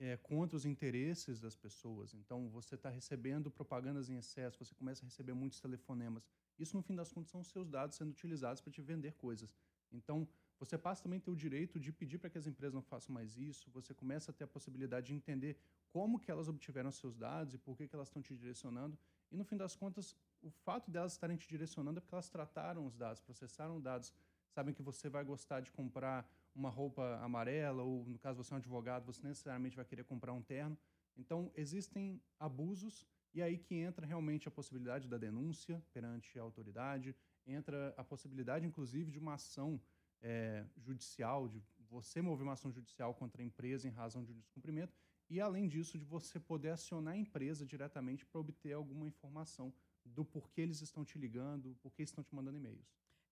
é 0.00 0.16
contra 0.16 0.56
os 0.56 0.66
interesses 0.66 1.40
das 1.40 1.54
pessoas. 1.54 2.12
Então, 2.12 2.48
você 2.50 2.74
está 2.74 2.90
recebendo 2.90 3.52
propagandas 3.52 4.10
em 4.10 4.16
excesso, 4.16 4.64
você 4.64 4.74
começa 4.74 5.04
a 5.04 5.06
receber 5.06 5.32
muitos 5.32 5.60
telefonemas. 5.60 6.28
Isso, 6.58 6.76
no 6.76 6.82
fim 6.82 6.96
das 6.96 7.12
contas, 7.12 7.30
são 7.30 7.44
seus 7.44 7.68
dados 7.68 7.96
sendo 7.96 8.10
utilizados 8.10 8.60
para 8.60 8.72
te 8.72 8.82
vender 8.82 9.12
coisas. 9.12 9.54
Então, 9.92 10.28
você 10.58 10.76
passa 10.76 11.04
também 11.04 11.18
a 11.18 11.22
ter 11.22 11.30
o 11.30 11.36
direito 11.36 11.78
de 11.78 11.92
pedir 11.92 12.18
para 12.18 12.30
que 12.30 12.38
as 12.38 12.48
empresas 12.48 12.74
não 12.74 12.82
façam 12.82 13.14
mais 13.14 13.36
isso, 13.36 13.70
você 13.70 13.94
começa 13.94 14.32
a 14.32 14.34
ter 14.34 14.42
a 14.42 14.48
possibilidade 14.48 15.06
de 15.06 15.14
entender 15.14 15.56
como 15.90 16.18
que 16.18 16.32
elas 16.32 16.48
obtiveram 16.48 16.90
seus 16.90 17.14
dados 17.16 17.54
e 17.54 17.58
por 17.58 17.76
que, 17.76 17.86
que 17.86 17.94
elas 17.94 18.08
estão 18.08 18.20
te 18.20 18.34
direcionando. 18.34 18.98
E, 19.30 19.36
no 19.36 19.44
fim 19.44 19.56
das 19.56 19.76
contas, 19.76 20.16
o 20.46 20.50
fato 20.50 20.90
delas 20.90 21.12
estarem 21.12 21.36
te 21.36 21.48
direcionando 21.48 21.98
é 21.98 22.00
porque 22.00 22.14
elas 22.14 22.28
trataram 22.28 22.86
os 22.86 22.96
dados, 22.96 23.20
processaram 23.20 23.80
dados, 23.80 24.12
sabem 24.48 24.72
que 24.72 24.82
você 24.82 25.08
vai 25.08 25.24
gostar 25.24 25.60
de 25.60 25.70
comprar 25.72 26.28
uma 26.54 26.70
roupa 26.70 27.18
amarela, 27.20 27.82
ou 27.82 28.04
no 28.06 28.18
caso 28.18 28.42
você 28.42 28.54
é 28.54 28.56
um 28.56 28.58
advogado, 28.58 29.04
você 29.04 29.26
necessariamente 29.26 29.76
vai 29.76 29.84
querer 29.84 30.04
comprar 30.04 30.32
um 30.32 30.42
terno. 30.42 30.78
Então, 31.16 31.50
existem 31.54 32.22
abusos, 32.38 33.06
e 33.34 33.42
aí 33.42 33.58
que 33.58 33.74
entra 33.74 34.06
realmente 34.06 34.46
a 34.46 34.50
possibilidade 34.50 35.08
da 35.08 35.18
denúncia 35.18 35.82
perante 35.92 36.38
a 36.38 36.42
autoridade, 36.42 37.14
entra 37.46 37.92
a 37.96 38.04
possibilidade, 38.04 38.66
inclusive, 38.66 39.10
de 39.10 39.18
uma 39.18 39.34
ação 39.34 39.80
é, 40.22 40.64
judicial, 40.76 41.48
de 41.48 41.62
você 41.88 42.22
mover 42.22 42.44
uma 42.44 42.54
ação 42.54 42.70
judicial 42.70 43.14
contra 43.14 43.42
a 43.42 43.44
empresa 43.44 43.86
em 43.86 43.90
razão 43.90 44.24
de 44.24 44.32
um 44.32 44.38
descumprimento, 44.38 44.94
e 45.28 45.40
além 45.40 45.68
disso, 45.68 45.98
de 45.98 46.04
você 46.04 46.38
poder 46.38 46.70
acionar 46.70 47.14
a 47.14 47.16
empresa 47.16 47.66
diretamente 47.66 48.24
para 48.24 48.40
obter 48.40 48.72
alguma 48.72 49.06
informação 49.06 49.72
do 50.06 50.24
porquê 50.24 50.62
eles 50.62 50.80
estão 50.80 51.04
te 51.04 51.18
ligando, 51.18 51.76
porquê 51.82 52.02
estão 52.02 52.22
te 52.22 52.34
mandando 52.34 52.56
e-mails. 52.56 52.86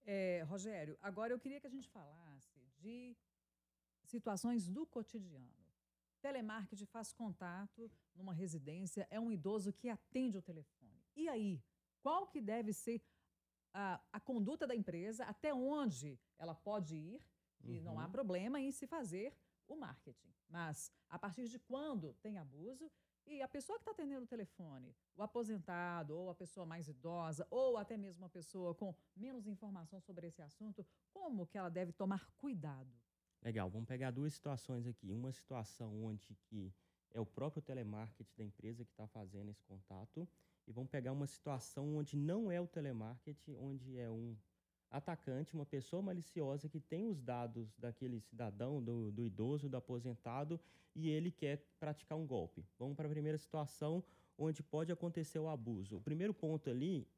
É, 0.04 0.42
Rogério, 0.42 0.98
agora 1.00 1.32
eu 1.32 1.38
queria 1.38 1.60
que 1.60 1.66
a 1.66 1.70
gente 1.70 1.88
falasse 1.88 2.60
de 2.78 3.16
situações 4.04 4.68
do 4.68 4.86
cotidiano. 4.86 5.64
Telemarketing 6.20 6.86
faz 6.86 7.12
contato 7.12 7.90
numa 8.14 8.32
residência, 8.32 9.06
é 9.10 9.18
um 9.18 9.30
idoso 9.30 9.72
que 9.72 9.88
atende 9.88 10.38
o 10.38 10.42
telefone. 10.42 11.02
E 11.16 11.28
aí, 11.28 11.62
qual 12.02 12.26
que 12.26 12.40
deve 12.40 12.72
ser 12.72 13.02
a, 13.72 14.00
a 14.12 14.20
conduta 14.20 14.66
da 14.66 14.74
empresa, 14.74 15.24
até 15.24 15.52
onde 15.52 16.18
ela 16.38 16.54
pode 16.54 16.94
ir, 16.96 17.20
e 17.62 17.78
uhum. 17.78 17.84
não 17.84 18.00
há 18.00 18.04
uhum. 18.04 18.12
problema 18.12 18.60
em 18.60 18.70
se 18.70 18.86
fazer 18.86 19.36
o 19.66 19.76
marketing. 19.76 20.32
Mas 20.48 20.92
a 21.08 21.18
partir 21.18 21.48
de 21.48 21.58
quando 21.58 22.14
tem 22.22 22.38
abuso 22.38 22.90
e 23.26 23.40
a 23.40 23.48
pessoa 23.48 23.78
que 23.78 23.82
está 23.82 23.92
atendendo 23.92 24.24
o 24.24 24.28
telefone, 24.28 24.94
o 25.16 25.22
aposentado, 25.22 26.14
ou 26.16 26.30
a 26.30 26.34
pessoa 26.34 26.66
mais 26.66 26.88
idosa, 26.88 27.46
ou 27.50 27.76
até 27.76 27.96
mesmo 27.96 28.24
uma 28.24 28.28
pessoa 28.28 28.74
com 28.74 28.94
menos 29.16 29.46
informação 29.46 30.00
sobre 30.00 30.26
esse 30.26 30.42
assunto, 30.42 30.86
como 31.12 31.46
que 31.46 31.56
ela 31.56 31.70
deve 31.70 31.92
tomar 31.92 32.30
cuidado? 32.36 32.92
Legal, 33.42 33.70
vamos 33.70 33.88
pegar 33.88 34.10
duas 34.10 34.34
situações 34.34 34.86
aqui. 34.86 35.10
Uma 35.10 35.32
situação 35.32 36.04
onde 36.04 36.34
que 36.34 36.74
é 37.10 37.20
o 37.20 37.26
próprio 37.26 37.62
telemarketing 37.62 38.36
da 38.36 38.44
empresa 38.44 38.84
que 38.84 38.90
está 38.90 39.06
fazendo 39.06 39.50
esse 39.50 39.62
contato, 39.64 40.28
e 40.66 40.72
vamos 40.72 40.90
pegar 40.90 41.12
uma 41.12 41.26
situação 41.26 41.96
onde 41.96 42.16
não 42.16 42.50
é 42.50 42.60
o 42.60 42.66
telemarketing, 42.66 43.56
onde 43.56 43.98
é 43.98 44.10
um 44.10 44.36
atacante, 44.96 45.54
uma 45.54 45.66
pessoa 45.66 46.00
maliciosa 46.00 46.68
que 46.68 46.78
tem 46.78 47.04
os 47.04 47.20
dados 47.20 47.74
daquele 47.76 48.20
cidadão, 48.20 48.80
do, 48.80 49.10
do 49.10 49.24
idoso, 49.24 49.68
do 49.68 49.76
aposentado, 49.76 50.60
e 50.94 51.10
ele 51.10 51.32
quer 51.32 51.66
praticar 51.80 52.16
um 52.16 52.26
golpe. 52.26 52.64
Vamos 52.78 52.96
para 52.96 53.06
a 53.06 53.10
primeira 53.10 53.36
situação 53.36 54.04
onde 54.38 54.62
pode 54.62 54.92
acontecer 54.92 55.40
o 55.40 55.48
abuso. 55.48 55.96
O 55.96 56.00
primeiro 56.00 56.32
ponto 56.32 56.70
ali, 56.70 57.08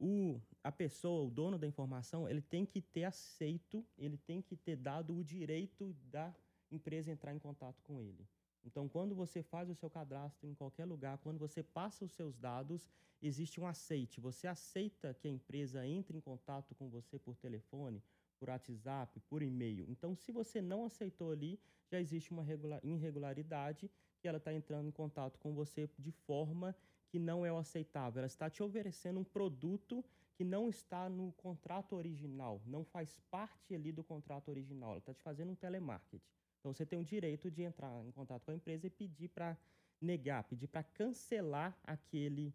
o, 0.00 0.40
a 0.64 0.72
pessoa, 0.72 1.26
o 1.26 1.30
dono 1.30 1.58
da 1.58 1.66
informação, 1.66 2.26
ele 2.26 2.40
tem 2.40 2.64
que 2.64 2.80
ter 2.80 3.04
aceito, 3.04 3.84
ele 3.98 4.16
tem 4.16 4.40
que 4.40 4.56
ter 4.56 4.76
dado 4.76 5.14
o 5.14 5.22
direito 5.22 5.94
da 6.10 6.34
empresa 6.70 7.12
entrar 7.12 7.34
em 7.34 7.38
contato 7.38 7.82
com 7.82 8.00
ele. 8.00 8.26
Então, 8.64 8.88
quando 8.88 9.14
você 9.14 9.42
faz 9.42 9.68
o 9.70 9.74
seu 9.74 9.88
cadastro 9.88 10.48
em 10.48 10.54
qualquer 10.54 10.84
lugar, 10.84 11.18
quando 11.18 11.38
você 11.38 11.62
passa 11.62 12.04
os 12.04 12.12
seus 12.12 12.36
dados, 12.36 12.90
existe 13.22 13.60
um 13.60 13.66
aceite. 13.66 14.20
Você 14.20 14.46
aceita 14.46 15.14
que 15.14 15.28
a 15.28 15.30
empresa 15.30 15.86
entre 15.86 16.16
em 16.16 16.20
contato 16.20 16.74
com 16.74 16.88
você 16.88 17.18
por 17.18 17.36
telefone, 17.36 18.02
por 18.38 18.48
WhatsApp, 18.48 19.20
por 19.28 19.42
e-mail. 19.42 19.86
Então, 19.88 20.14
se 20.14 20.30
você 20.30 20.60
não 20.60 20.84
aceitou 20.84 21.32
ali, 21.32 21.58
já 21.90 22.00
existe 22.00 22.30
uma 22.30 22.44
irregularidade 22.82 23.90
que 24.20 24.28
ela 24.28 24.38
está 24.38 24.52
entrando 24.52 24.88
em 24.88 24.92
contato 24.92 25.38
com 25.38 25.54
você 25.54 25.88
de 25.98 26.10
forma 26.10 26.74
que 27.08 27.18
não 27.18 27.44
é 27.44 27.52
o 27.52 27.56
aceitável. 27.56 28.20
Ela 28.20 28.26
está 28.26 28.50
te 28.50 28.62
oferecendo 28.62 29.18
um 29.18 29.24
produto 29.24 30.04
que 30.34 30.44
não 30.44 30.68
está 30.68 31.08
no 31.08 31.32
contrato 31.32 31.96
original, 31.96 32.60
não 32.66 32.84
faz 32.84 33.18
parte 33.30 33.74
ali 33.74 33.90
do 33.90 34.04
contrato 34.04 34.48
original. 34.50 34.90
Ela 34.90 34.98
está 34.98 35.14
te 35.14 35.22
fazendo 35.22 35.50
um 35.50 35.54
telemarketing. 35.56 36.22
Então 36.58 36.72
você 36.72 36.84
tem 36.84 36.98
o 36.98 37.04
direito 37.04 37.50
de 37.50 37.62
entrar 37.62 38.04
em 38.04 38.10
contato 38.10 38.44
com 38.44 38.50
a 38.50 38.54
empresa 38.54 38.86
e 38.86 38.90
pedir 38.90 39.28
para 39.28 39.56
negar, 40.00 40.44
pedir 40.44 40.68
para 40.68 40.82
cancelar 40.82 41.76
aquele 41.84 42.54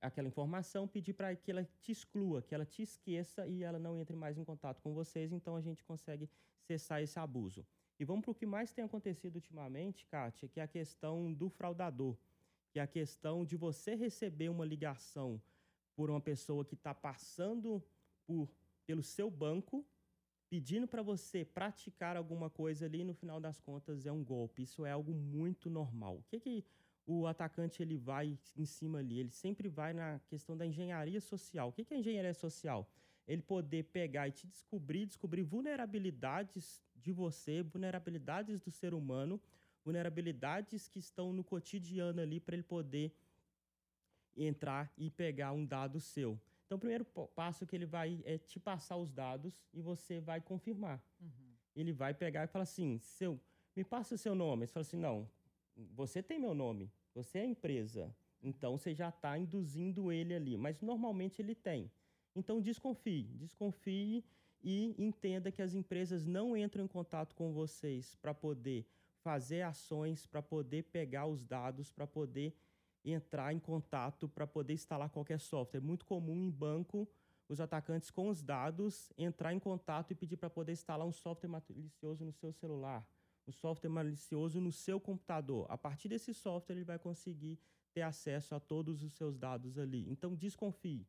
aquela 0.00 0.28
informação, 0.28 0.88
pedir 0.88 1.12
para 1.12 1.36
que 1.36 1.50
ela 1.50 1.62
te 1.82 1.92
exclua, 1.92 2.40
que 2.40 2.54
ela 2.54 2.64
te 2.64 2.82
esqueça 2.82 3.46
e 3.46 3.62
ela 3.62 3.78
não 3.78 3.98
entre 3.98 4.16
mais 4.16 4.38
em 4.38 4.44
contato 4.44 4.80
com 4.80 4.94
vocês, 4.94 5.30
então 5.30 5.56
a 5.56 5.60
gente 5.60 5.84
consegue 5.84 6.28
cessar 6.62 7.02
esse 7.02 7.18
abuso. 7.18 7.66
E 7.98 8.04
vamos 8.04 8.22
para 8.22 8.30
o 8.30 8.34
que 8.34 8.46
mais 8.46 8.72
tem 8.72 8.82
acontecido 8.82 9.36
ultimamente, 9.36 10.06
Kátia, 10.06 10.48
que 10.48 10.58
é 10.58 10.62
a 10.62 10.68
questão 10.68 11.30
do 11.30 11.50
fraudador, 11.50 12.16
que 12.70 12.78
é 12.78 12.82
a 12.82 12.86
questão 12.86 13.44
de 13.44 13.56
você 13.56 13.94
receber 13.94 14.48
uma 14.48 14.64
ligação 14.64 15.40
por 15.94 16.08
uma 16.08 16.20
pessoa 16.20 16.64
que 16.64 16.74
está 16.74 16.94
passando 16.94 17.84
por, 18.26 18.48
pelo 18.86 19.02
seu 19.02 19.30
banco 19.30 19.84
pedindo 20.50 20.88
para 20.88 21.00
você 21.00 21.44
praticar 21.44 22.16
alguma 22.16 22.50
coisa 22.50 22.84
ali, 22.84 23.04
no 23.04 23.14
final 23.14 23.40
das 23.40 23.60
contas 23.60 24.04
é 24.04 24.10
um 24.10 24.24
golpe. 24.24 24.64
Isso 24.64 24.84
é 24.84 24.90
algo 24.90 25.14
muito 25.14 25.70
normal. 25.70 26.16
O 26.16 26.24
que 26.24 26.40
que 26.40 26.64
o 27.06 27.28
atacante 27.28 27.80
ele 27.80 27.96
vai 27.96 28.36
em 28.56 28.66
cima 28.66 28.98
ali? 28.98 29.20
Ele 29.20 29.30
sempre 29.30 29.68
vai 29.68 29.92
na 29.92 30.18
questão 30.26 30.56
da 30.56 30.66
engenharia 30.66 31.20
social. 31.20 31.68
O 31.68 31.72
que 31.72 31.84
que 31.84 31.94
é 31.94 31.98
engenharia 31.98 32.34
social? 32.34 32.90
Ele 33.28 33.42
poder 33.42 33.84
pegar 33.84 34.26
e 34.26 34.32
te 34.32 34.48
descobrir, 34.48 35.06
descobrir 35.06 35.44
vulnerabilidades 35.44 36.82
de 36.96 37.12
você, 37.12 37.62
vulnerabilidades 37.62 38.60
do 38.60 38.72
ser 38.72 38.92
humano, 38.92 39.40
vulnerabilidades 39.84 40.88
que 40.88 40.98
estão 40.98 41.32
no 41.32 41.44
cotidiano 41.44 42.20
ali 42.20 42.40
para 42.40 42.56
ele 42.56 42.64
poder 42.64 43.14
entrar 44.36 44.92
e 44.98 45.10
pegar 45.10 45.52
um 45.52 45.64
dado 45.64 46.00
seu. 46.00 46.40
Então, 46.70 46.76
o 46.76 46.80
primeiro 46.80 47.04
passo 47.34 47.66
que 47.66 47.74
ele 47.74 47.84
vai 47.84 48.22
é 48.24 48.38
te 48.38 48.60
passar 48.60 48.96
os 48.96 49.10
dados 49.10 49.66
e 49.74 49.82
você 49.82 50.20
vai 50.20 50.40
confirmar. 50.40 51.04
Uhum. 51.20 51.52
Ele 51.74 51.92
vai 51.92 52.14
pegar 52.14 52.44
e 52.44 52.46
falar 52.46 52.62
assim: 52.62 52.96
seu, 53.00 53.40
me 53.74 53.82
passa 53.82 54.14
o 54.14 54.18
seu 54.18 54.36
nome. 54.36 54.68
Você 54.68 54.72
fala 54.72 54.82
assim: 54.82 54.96
não, 54.96 55.28
você 55.96 56.22
tem 56.22 56.38
meu 56.38 56.54
nome, 56.54 56.88
você 57.12 57.38
é 57.38 57.42
a 57.42 57.46
empresa. 57.46 58.14
Então, 58.40 58.78
você 58.78 58.94
já 58.94 59.08
está 59.08 59.36
induzindo 59.36 60.12
ele 60.12 60.32
ali. 60.32 60.56
Mas 60.56 60.80
normalmente 60.80 61.42
ele 61.42 61.56
tem. 61.56 61.90
Então, 62.36 62.60
desconfie. 62.60 63.24
Desconfie 63.34 64.24
e 64.62 64.94
entenda 64.96 65.50
que 65.50 65.62
as 65.62 65.74
empresas 65.74 66.24
não 66.24 66.56
entram 66.56 66.84
em 66.84 66.88
contato 66.88 67.34
com 67.34 67.52
vocês 67.52 68.14
para 68.14 68.32
poder 68.32 68.86
fazer 69.24 69.62
ações, 69.62 70.24
para 70.24 70.40
poder 70.40 70.84
pegar 70.84 71.26
os 71.26 71.44
dados, 71.44 71.90
para 71.90 72.06
poder 72.06 72.56
entrar 73.04 73.52
em 73.52 73.58
contato 73.58 74.28
para 74.28 74.46
poder 74.46 74.74
instalar 74.74 75.08
qualquer 75.10 75.40
software. 75.40 75.78
É 75.78 75.82
muito 75.82 76.04
comum 76.04 76.36
em 76.36 76.50
banco 76.50 77.08
os 77.48 77.60
atacantes 77.60 78.10
com 78.10 78.28
os 78.28 78.42
dados 78.42 79.12
entrar 79.18 79.52
em 79.52 79.58
contato 79.58 80.12
e 80.12 80.14
pedir 80.14 80.36
para 80.36 80.48
poder 80.48 80.72
instalar 80.72 81.06
um 81.06 81.12
software 81.12 81.48
malicioso 81.48 82.24
no 82.24 82.32
seu 82.32 82.52
celular, 82.52 83.04
um 83.46 83.50
software 83.50 83.90
malicioso 83.90 84.60
no 84.60 84.70
seu 84.70 85.00
computador. 85.00 85.66
A 85.68 85.76
partir 85.76 86.08
desse 86.08 86.32
software 86.32 86.76
ele 86.76 86.84
vai 86.84 86.98
conseguir 86.98 87.58
ter 87.92 88.02
acesso 88.02 88.54
a 88.54 88.60
todos 88.60 89.02
os 89.02 89.14
seus 89.14 89.36
dados 89.36 89.78
ali. 89.78 90.08
Então 90.08 90.36
desconfie. 90.36 91.08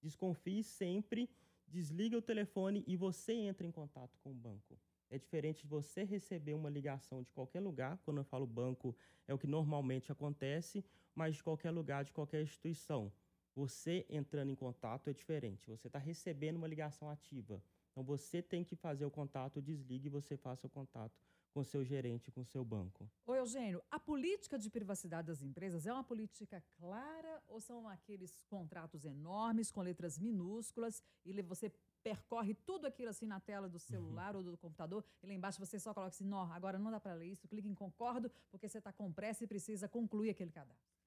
Desconfie 0.00 0.62
sempre, 0.62 1.28
desliga 1.68 2.16
o 2.16 2.22
telefone 2.22 2.82
e 2.86 2.96
você 2.96 3.34
entra 3.34 3.66
em 3.66 3.70
contato 3.70 4.18
com 4.20 4.30
o 4.30 4.34
banco. 4.34 4.78
É 5.10 5.18
diferente 5.18 5.60
de 5.60 5.68
você 5.68 6.04
receber 6.04 6.54
uma 6.54 6.70
ligação 6.70 7.22
de 7.22 7.30
qualquer 7.30 7.60
lugar, 7.60 7.98
quando 7.98 8.16
eu 8.16 8.24
falo 8.24 8.46
banco, 8.46 8.96
é 9.28 9.34
o 9.34 9.38
que 9.38 9.46
normalmente 9.46 10.10
acontece, 10.10 10.82
mas 11.14 11.36
de 11.36 11.42
qualquer 11.42 11.70
lugar, 11.70 12.04
de 12.04 12.12
qualquer 12.12 12.42
instituição. 12.42 13.12
Você 13.54 14.06
entrando 14.08 14.50
em 14.50 14.54
contato 14.54 15.08
é 15.10 15.12
diferente. 15.12 15.68
Você 15.68 15.86
está 15.86 15.98
recebendo 15.98 16.56
uma 16.56 16.66
ligação 16.66 17.10
ativa. 17.10 17.62
Então 17.90 18.02
você 18.02 18.40
tem 18.40 18.64
que 18.64 18.74
fazer 18.74 19.04
o 19.04 19.10
contato, 19.10 19.60
desligue 19.60 20.06
e 20.06 20.10
você 20.10 20.36
faça 20.36 20.66
o 20.66 20.70
contato 20.70 21.20
com 21.52 21.62
seu 21.62 21.84
gerente, 21.84 22.30
com 22.30 22.42
seu 22.44 22.64
banco. 22.64 23.06
Oi, 23.26 23.38
Eugênio, 23.38 23.82
a 23.90 24.00
política 24.00 24.58
de 24.58 24.70
privacidade 24.70 25.28
das 25.28 25.42
empresas 25.42 25.86
é 25.86 25.92
uma 25.92 26.02
política 26.02 26.62
clara 26.78 27.42
ou 27.46 27.60
são 27.60 27.86
aqueles 27.86 28.42
contratos 28.44 29.04
enormes 29.04 29.70
com 29.70 29.82
letras 29.82 30.18
minúsculas 30.18 31.02
e 31.24 31.42
você 31.42 31.70
percorre 32.02 32.54
tudo 32.54 32.86
aquilo 32.86 33.10
assim 33.10 33.26
na 33.26 33.38
tela 33.38 33.68
do 33.68 33.78
celular 33.78 34.34
uhum. 34.34 34.38
ou 34.38 34.50
do 34.52 34.56
computador 34.56 35.04
e 35.22 35.26
lá 35.26 35.34
embaixo 35.34 35.60
você 35.60 35.78
só 35.78 35.92
coloca 35.92 36.08
assim, 36.08 36.24
não, 36.24 36.50
agora 36.52 36.78
não 36.78 36.90
dá 36.90 36.98
para 36.98 37.14
ler 37.14 37.26
isso, 37.26 37.46
clique 37.46 37.68
em 37.68 37.74
concordo 37.74 38.30
porque 38.50 38.66
você 38.66 38.78
está 38.78 38.92
com 38.92 39.12
pressa 39.12 39.44
e 39.44 39.46
precisa 39.46 39.86
concluir 39.86 40.30
aquele 40.30 40.50
cadastro. 40.50 41.01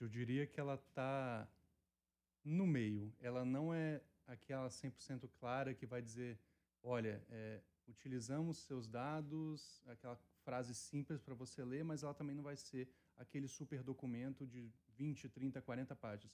Eu 0.00 0.08
diria 0.08 0.46
que 0.46 0.58
ela 0.58 0.74
está 0.74 1.48
no 2.44 2.66
meio. 2.66 3.12
Ela 3.20 3.44
não 3.44 3.72
é 3.72 4.02
aquela 4.26 4.68
100% 4.68 5.28
clara 5.38 5.74
que 5.74 5.86
vai 5.86 6.02
dizer, 6.02 6.38
olha, 6.82 7.22
é, 7.30 7.62
utilizamos 7.86 8.58
seus 8.58 8.86
dados, 8.86 9.82
aquela 9.86 10.16
frase 10.44 10.74
simples 10.74 11.20
para 11.20 11.34
você 11.34 11.64
ler, 11.64 11.84
mas 11.84 12.02
ela 12.02 12.14
também 12.14 12.34
não 12.34 12.42
vai 12.42 12.56
ser 12.56 12.88
aquele 13.16 13.48
super 13.48 13.82
documento 13.82 14.46
de 14.46 14.70
20, 14.96 15.28
30, 15.28 15.60
40 15.62 15.96
páginas. 15.96 16.32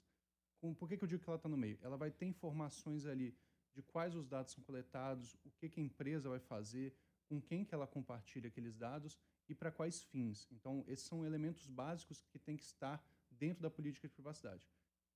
Com, 0.58 0.74
por 0.74 0.88
que, 0.88 0.96
que 0.96 1.04
eu 1.04 1.08
digo 1.08 1.22
que 1.22 1.28
ela 1.28 1.36
está 1.36 1.48
no 1.48 1.56
meio? 1.56 1.78
Ela 1.82 1.96
vai 1.96 2.10
ter 2.10 2.26
informações 2.26 3.06
ali 3.06 3.36
de 3.72 3.82
quais 3.82 4.14
os 4.14 4.26
dados 4.26 4.52
são 4.52 4.62
coletados, 4.64 5.34
o 5.44 5.50
que, 5.50 5.68
que 5.68 5.80
a 5.80 5.84
empresa 5.84 6.28
vai 6.28 6.40
fazer, 6.40 6.94
com 7.26 7.40
quem 7.40 7.64
que 7.64 7.74
ela 7.74 7.86
compartilha 7.86 8.48
aqueles 8.48 8.76
dados 8.76 9.18
e 9.48 9.54
para 9.54 9.70
quais 9.70 10.02
fins. 10.02 10.48
Então, 10.50 10.84
esses 10.86 11.06
são 11.06 11.24
elementos 11.24 11.66
básicos 11.66 12.22
que 12.22 12.38
tem 12.38 12.56
que 12.56 12.64
estar 12.64 13.02
dentro 13.42 13.62
da 13.62 13.70
política 13.70 14.06
de 14.06 14.14
privacidade. 14.14 14.68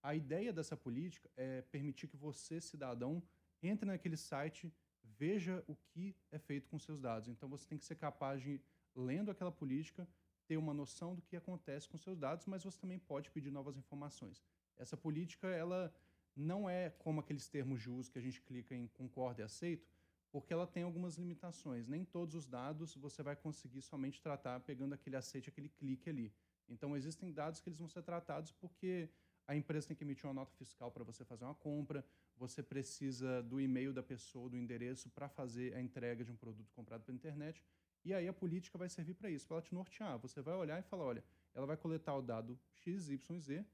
A 0.02 0.14
ideia 0.14 0.52
dessa 0.52 0.76
política 0.76 1.30
é 1.36 1.62
permitir 1.62 2.08
que 2.08 2.16
você, 2.16 2.60
cidadão, 2.60 3.22
entre 3.62 3.86
naquele 3.86 4.16
site, 4.16 4.72
veja 5.02 5.62
o 5.66 5.76
que 5.76 6.16
é 6.30 6.38
feito 6.38 6.68
com 6.68 6.78
seus 6.78 7.00
dados. 7.00 7.28
Então 7.28 7.48
você 7.48 7.66
tem 7.68 7.78
que 7.78 7.84
ser 7.84 7.96
capaz 7.96 8.42
de, 8.42 8.60
lendo 8.94 9.30
aquela 9.30 9.52
política, 9.52 10.08
ter 10.46 10.56
uma 10.56 10.74
noção 10.74 11.14
do 11.14 11.22
que 11.22 11.36
acontece 11.36 11.88
com 11.88 11.96
seus 11.96 12.18
dados, 12.18 12.46
mas 12.46 12.64
você 12.64 12.78
também 12.78 12.98
pode 12.98 13.30
pedir 13.30 13.50
novas 13.50 13.76
informações. 13.76 14.42
Essa 14.76 14.96
política, 14.96 15.48
ela 15.48 15.94
não 16.36 16.68
é 16.68 16.90
como 16.90 17.20
aqueles 17.20 17.48
termos 17.48 17.80
de 17.80 17.90
uso 17.90 18.10
que 18.10 18.18
a 18.18 18.22
gente 18.22 18.40
clica 18.42 18.74
em 18.74 18.88
concorda 18.88 19.42
e 19.42 19.44
aceito, 19.44 19.88
porque 20.30 20.52
ela 20.52 20.66
tem 20.66 20.82
algumas 20.82 21.16
limitações. 21.16 21.86
Nem 21.86 22.04
todos 22.04 22.34
os 22.34 22.46
dados 22.46 22.94
você 22.96 23.22
vai 23.22 23.36
conseguir 23.36 23.82
somente 23.82 24.20
tratar 24.20 24.60
pegando 24.60 24.92
aquele 24.92 25.16
aceite, 25.16 25.48
aquele 25.48 25.68
clique 25.68 26.10
ali. 26.10 26.32
Então, 26.68 26.96
existem 26.96 27.32
dados 27.32 27.60
que 27.60 27.68
eles 27.68 27.78
vão 27.78 27.88
ser 27.88 28.02
tratados 28.02 28.52
porque 28.52 29.08
a 29.46 29.54
empresa 29.54 29.88
tem 29.88 29.96
que 29.96 30.04
emitir 30.04 30.26
uma 30.26 30.34
nota 30.34 30.54
fiscal 30.54 30.90
para 30.90 31.04
você 31.04 31.24
fazer 31.24 31.44
uma 31.44 31.54
compra, 31.54 32.04
você 32.36 32.62
precisa 32.62 33.42
do 33.42 33.60
e-mail 33.60 33.92
da 33.92 34.02
pessoa, 34.02 34.48
do 34.48 34.56
endereço 34.56 35.10
para 35.10 35.28
fazer 35.28 35.74
a 35.74 35.80
entrega 35.80 36.24
de 36.24 36.32
um 36.32 36.36
produto 36.36 36.72
comprado 36.72 37.02
pela 37.04 37.16
internet. 37.16 37.62
E 38.04 38.12
aí 38.12 38.26
a 38.26 38.32
política 38.32 38.76
vai 38.76 38.88
servir 38.88 39.14
para 39.14 39.30
isso, 39.30 39.46
para 39.46 39.56
ela 39.56 39.62
te 39.62 39.74
nortear. 39.74 40.18
Você 40.18 40.40
vai 40.40 40.54
olhar 40.54 40.78
e 40.78 40.82
falar, 40.82 41.04
olha, 41.04 41.24
ela 41.54 41.66
vai 41.66 41.76
coletar 41.76 42.14
o 42.16 42.22
dado 42.22 42.58
X, 42.72 43.08
Y, 43.08 43.38
Z 43.38 43.64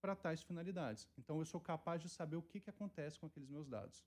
para 0.00 0.16
tais 0.16 0.42
finalidades. 0.42 1.08
Então 1.18 1.38
eu 1.38 1.44
sou 1.44 1.60
capaz 1.60 2.00
de 2.00 2.08
saber 2.08 2.36
o 2.36 2.42
que, 2.42 2.60
que 2.60 2.70
acontece 2.70 3.18
com 3.18 3.26
aqueles 3.26 3.48
meus 3.48 3.68
dados. 3.68 4.04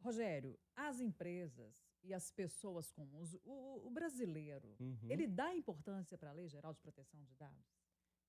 Rogério, 0.00 0.58
as 0.74 1.00
empresas 1.00 1.85
e 2.06 2.14
as 2.14 2.30
pessoas 2.30 2.90
comuns, 2.90 3.34
o, 3.44 3.86
o 3.86 3.90
brasileiro, 3.90 4.76
uhum. 4.78 4.96
ele 5.10 5.26
dá 5.26 5.54
importância 5.54 6.16
para 6.16 6.30
a 6.30 6.32
Lei 6.32 6.48
Geral 6.48 6.72
de 6.72 6.80
Proteção 6.80 7.20
de 7.22 7.34
Dados? 7.34 7.76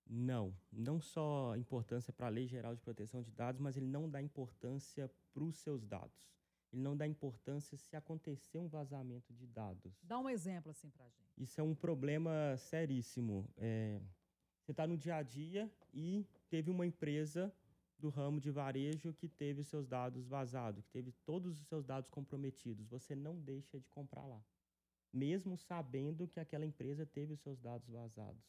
Não, 0.10 0.56
não 0.72 1.00
só 1.00 1.56
importância 1.56 2.12
para 2.12 2.28
a 2.28 2.30
Lei 2.30 2.48
Geral 2.48 2.74
de 2.76 2.82
Proteção 2.82 3.22
de 3.22 3.32
Dados, 3.32 3.60
mas 3.60 3.78
ele 3.78 3.88
não 3.88 4.10
dá 4.10 4.22
importância 4.22 5.12
para 5.34 5.44
os 5.44 5.58
seus 5.58 5.86
dados. 5.86 6.28
Ele 6.72 6.82
não 6.82 6.98
dá 6.98 7.08
importância 7.08 7.78
se 7.78 7.96
acontecer 7.96 8.58
um 8.58 8.68
vazamento 8.68 9.34
de 9.34 9.46
dados. 9.46 10.00
Dá 10.04 10.18
um 10.18 10.30
exemplo 10.30 10.72
assim 10.72 10.90
para 10.90 11.06
a 11.06 11.10
gente. 11.10 11.32
Isso 11.38 11.60
é 11.60 11.64
um 11.64 11.76
problema 11.76 12.56
seríssimo. 12.58 13.50
É, 13.58 14.02
você 14.62 14.72
está 14.72 14.88
no 14.88 14.98
dia 14.98 15.16
a 15.16 15.24
dia 15.24 15.72
e 15.94 16.26
teve 16.50 16.70
uma 16.70 16.86
empresa 16.86 17.54
do 18.00 18.10
ramo 18.10 18.40
de 18.40 18.52
varejo 18.52 19.14
que 19.14 19.28
teve 19.28 19.62
os 19.62 19.68
seus 19.68 19.88
dados 19.88 20.28
vazados, 20.28 20.84
que 20.84 20.92
teve 20.92 21.12
todos 21.26 21.60
os 21.60 21.68
seus 21.68 21.86
dados 21.86 22.10
comprometidos. 22.10 22.88
Você 22.88 23.16
não 23.16 23.40
deixa 23.40 23.80
de 23.80 23.90
comprar 23.90 24.26
lá, 24.26 24.44
mesmo 25.12 25.58
sabendo 25.58 26.28
que 26.28 26.40
aquela 26.40 26.66
empresa 26.66 27.06
teve 27.06 27.34
os 27.34 27.40
seus 27.40 27.60
dados 27.60 27.88
vazados. 27.90 28.44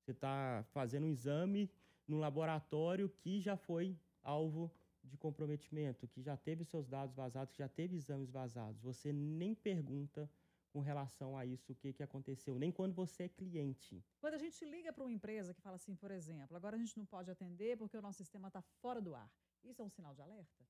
Você 0.00 0.12
está 0.12 0.64
fazendo 0.70 1.04
um 1.04 1.10
exame 1.10 1.70
no 2.06 2.18
laboratório 2.18 3.08
que 3.08 3.40
já 3.40 3.56
foi 3.56 3.96
alvo 4.22 4.72
de 5.02 5.16
comprometimento, 5.16 6.06
que 6.06 6.22
já 6.22 6.36
teve 6.36 6.64
seus 6.64 6.86
dados 6.86 7.14
vazados, 7.14 7.52
que 7.52 7.58
já 7.58 7.68
teve 7.68 7.96
exames 7.96 8.30
vazados. 8.30 8.80
Você 8.82 9.12
nem 9.12 9.54
pergunta 9.54 10.30
com 10.72 10.80
relação 10.80 11.36
a 11.36 11.44
isso, 11.44 11.72
o 11.72 11.74
que, 11.74 11.92
que 11.92 12.02
aconteceu, 12.02 12.58
nem 12.58 12.70
quando 12.70 12.94
você 12.94 13.24
é 13.24 13.28
cliente. 13.28 14.04
Quando 14.20 14.34
a 14.34 14.38
gente 14.38 14.64
liga 14.64 14.92
para 14.92 15.04
uma 15.04 15.12
empresa 15.12 15.54
que 15.54 15.60
fala 15.60 15.76
assim, 15.76 15.94
por 15.94 16.10
exemplo, 16.10 16.56
agora 16.56 16.76
a 16.76 16.78
gente 16.78 16.96
não 16.96 17.06
pode 17.06 17.30
atender 17.30 17.76
porque 17.76 17.96
o 17.96 18.02
nosso 18.02 18.18
sistema 18.18 18.48
está 18.48 18.60
fora 18.60 19.00
do 19.00 19.14
ar, 19.14 19.30
isso 19.64 19.80
é 19.82 19.84
um 19.84 19.90
sinal 19.90 20.14
de 20.14 20.22
alerta? 20.22 20.64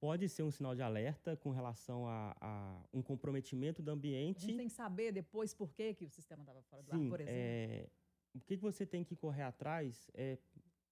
Pode 0.00 0.28
ser 0.28 0.42
um 0.42 0.50
sinal 0.50 0.74
de 0.74 0.82
alerta 0.82 1.36
com 1.36 1.50
relação 1.50 2.06
a, 2.06 2.36
a 2.40 2.84
um 2.92 3.00
comprometimento 3.00 3.82
do 3.82 3.90
ambiente. 3.90 4.38
A 4.38 4.40
gente 4.40 4.56
tem 4.56 4.68
que 4.68 4.74
saber 4.74 5.12
depois 5.12 5.54
por 5.54 5.72
que, 5.72 5.94
que 5.94 6.04
o 6.04 6.10
sistema 6.10 6.42
estava 6.42 6.62
fora 6.62 6.82
do 6.82 6.90
Sim, 6.90 7.06
ar, 7.06 7.10
por 7.10 7.20
exemplo. 7.20 7.40
É, 7.40 7.88
o 8.34 8.40
que, 8.40 8.56
que 8.56 8.62
você 8.62 8.84
tem 8.84 9.02
que 9.02 9.16
correr 9.16 9.42
atrás 9.42 10.10
é 10.14 10.38